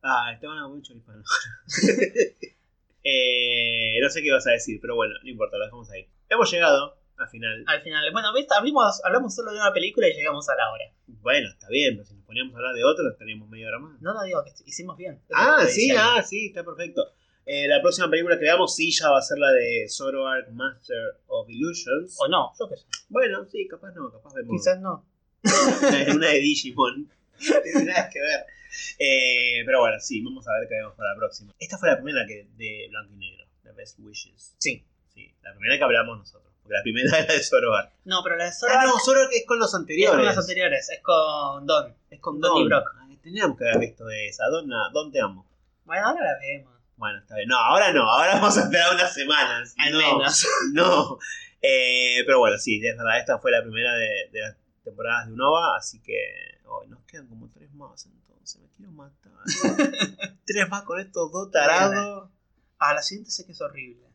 [0.04, 1.22] Ah, te van a mucho choripán.
[3.04, 6.08] eh, no sé qué ibas a decir, pero bueno, no importa, lo dejamos ahí.
[6.28, 7.62] Hemos llegado al final.
[7.68, 8.52] Al final, bueno, ¿viste?
[8.52, 10.84] Hablamos, hablamos solo de una película y llegamos a la hora.
[11.06, 14.00] Bueno, está bien, pero si nos poníamos a hablar de otro, teníamos media hora más.
[14.02, 15.20] No, no digo que hicimos bien.
[15.28, 17.12] Eso Ah, sí, ah, sí, está perfecto.
[17.46, 21.20] Eh, la próxima película que veamos, sí, ya va a ser la de Zoroark Master
[21.28, 22.16] of Illusions.
[22.20, 22.86] O no, yo qué sé.
[23.08, 25.06] Bueno, sí, capaz no, capaz vemos Quizás no.
[25.44, 27.08] una, una de Digimon.
[27.62, 28.46] Tiene nada que ver.
[28.98, 31.52] Eh, pero bueno, sí, vamos a ver qué vemos para la próxima.
[31.58, 34.54] Esta fue la primera que de Blanco y Negro, The Best Wishes.
[34.58, 34.84] Sí.
[35.14, 36.50] Sí, la primera que hablamos nosotros.
[36.62, 37.92] Porque la primera es la de Zoroark.
[38.04, 40.16] No, pero la de Ah, Zoroark no, Zoroark es con los es anteriores.
[40.16, 41.94] con las anteriores, es con Don.
[42.10, 42.66] Es con Don y.
[42.66, 42.88] Brock.
[43.22, 44.46] Teníamos que haber visto esa.
[44.46, 45.46] Don, Don te amo.
[45.84, 46.72] Bueno, ahora la vemos.
[46.96, 47.48] Bueno, está bien.
[47.48, 48.02] No, ahora no.
[48.10, 49.74] Ahora vamos a esperar unas semanas.
[49.78, 50.46] Al no, menos.
[50.72, 51.18] No.
[51.60, 53.18] Eh, pero bueno, sí, es verdad.
[53.18, 55.76] Esta fue la primera de, de las temporadas de Unova.
[55.76, 56.16] Así que
[56.66, 58.60] hoy nos quedan como tres más entonces.
[58.62, 59.32] Me quiero matar.
[60.46, 62.30] tres más con estos dos tarados.
[62.78, 64.08] Ah, la siguiente sé que es horrible.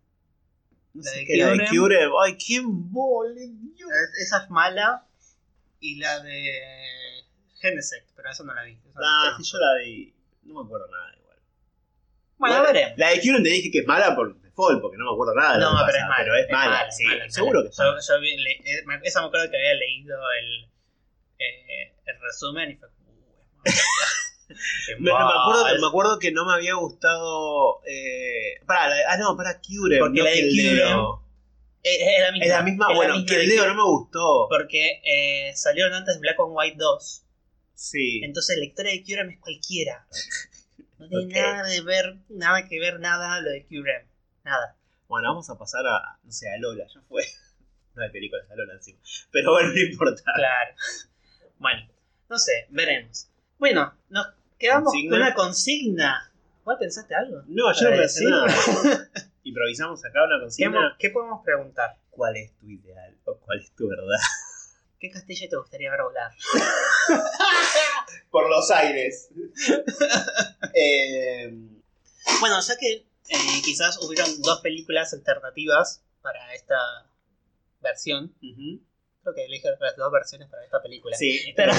[0.93, 2.11] No La sé de qué, la de Kyurem.
[2.23, 3.89] Ay, quién mole, Dios.
[3.91, 5.05] Es- Esa es mala.
[5.79, 7.23] Y la de
[7.61, 8.73] Genesect, pero esa no la vi.
[8.73, 10.13] Esa Ah, no si yo la vi.
[10.43, 11.37] No me acuerdo nada igual.
[12.39, 12.97] Bueno, Bueno, veremos.
[12.97, 15.53] La de Kyurem te dije que es mala por default, porque no me acuerdo nada
[15.53, 16.17] de No, que pero es mala.
[16.23, 17.99] Pero es, mala, sí, mala, seguro que es mala.
[18.01, 20.69] Yo, yo vi- le- eh, esa me acuerdo que había leído el,
[21.39, 22.89] eh, el resumen y fue.
[22.89, 23.71] Uh,
[24.49, 27.81] es Me, acuerdo, me acuerdo que no me había gustado.
[27.85, 29.99] Eh, para, la- ah, no, para Kyurem.
[29.99, 30.99] Porque no la de Kyurem.
[31.83, 32.45] Es, la misma.
[32.45, 34.47] Es la misma, es la bueno, misma que el Leo no me gustó.
[34.49, 37.23] Porque eh, salieron antes Black and White 2.
[37.73, 38.21] Sí.
[38.23, 40.07] Entonces la historia de Kyurem es cualquiera.
[40.97, 44.07] No tiene nada de ver, nada que ver, nada lo de Kyurem.
[44.43, 44.75] Nada.
[45.07, 47.23] Bueno, vamos a pasar a, no sé, a Lola, ya fue.
[47.95, 48.99] No hay películas de Lola encima.
[49.31, 50.21] Pero bueno, no importa.
[50.35, 50.75] Claro.
[51.59, 51.87] Bueno,
[52.29, 53.29] no sé, veremos.
[53.57, 54.27] Bueno, nos
[54.59, 55.09] quedamos ¿Consigna?
[55.11, 56.31] con una consigna.
[56.63, 57.41] ¿Vos pensaste algo?
[57.47, 58.29] No, yo no pensé decir?
[58.29, 59.09] nada.
[59.43, 60.39] Improvisamos acá una ¿Qué,
[60.69, 60.95] mo- consigna.
[60.99, 61.97] qué podemos preguntar?
[62.09, 64.17] ¿Cuál es tu ideal o cuál es tu verdad?
[64.99, 66.31] ¿Qué castillo te gustaría ver volar?
[68.31, 69.29] Por los aires.
[70.73, 71.53] eh,
[72.39, 72.93] Bueno, ya que
[73.29, 76.77] eh, quizás hubieron dos películas alternativas para esta
[77.81, 78.33] versión.
[79.27, 81.15] Creo que elige las dos versiones para esta película.
[81.15, 81.73] Sí, Pero,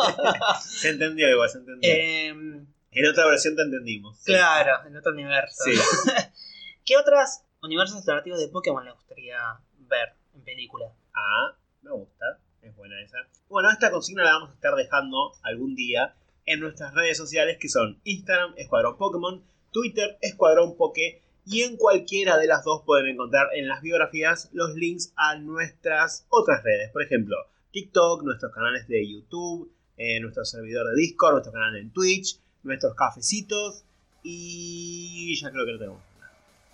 [0.60, 1.90] se entendió igual, se entendió.
[1.92, 4.18] Em, en otra versión te entendimos.
[4.18, 4.32] Sí.
[4.32, 5.64] claro, en otro universo.
[5.64, 5.72] Sí.
[6.84, 9.38] ¿Qué otros universos alternativos de Pokémon le gustaría
[9.78, 10.92] ver en película?
[11.14, 12.38] Ah, me gusta.
[12.62, 13.18] Es buena esa.
[13.48, 16.14] Bueno, esta consigna la vamos a estar dejando algún día
[16.46, 22.38] en nuestras redes sociales que son Instagram, Escuadrón Pokémon, Twitter, Escuadrón Poké y en cualquiera
[22.38, 26.90] de las dos pueden encontrar en las biografías los links a nuestras otras redes.
[26.92, 27.36] Por ejemplo,
[27.72, 32.94] TikTok, nuestros canales de YouTube, eh, nuestro servidor de Discord, nuestro canal en Twitch, nuestros
[32.94, 33.84] cafecitos
[34.22, 36.00] y ya creo que no tenemos.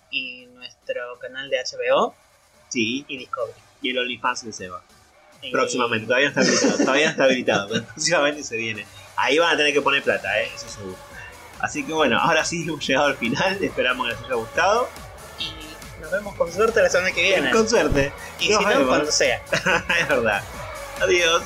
[0.09, 2.15] Y nuestro canal de HBO
[2.69, 3.57] Sí, y Discovery.
[3.81, 4.83] y el OnlyFans de Seba.
[5.41, 8.85] Y- Próximamente, todavía no está habilitado, todavía no está habilitado, pero próximamente se viene.
[9.17, 10.47] Ahí van a tener que poner plata, ¿eh?
[10.55, 10.97] eso seguro.
[11.61, 14.89] Así que bueno, ahora sí hemos llegado al final, esperamos que les haya gustado.
[15.39, 17.51] Y nos vemos con suerte la semana que viene.
[17.51, 18.11] Con suerte.
[18.39, 18.87] y nos si no, vemos.
[18.87, 19.41] cuando sea.
[19.99, 20.43] es verdad.
[21.01, 21.43] Adiós.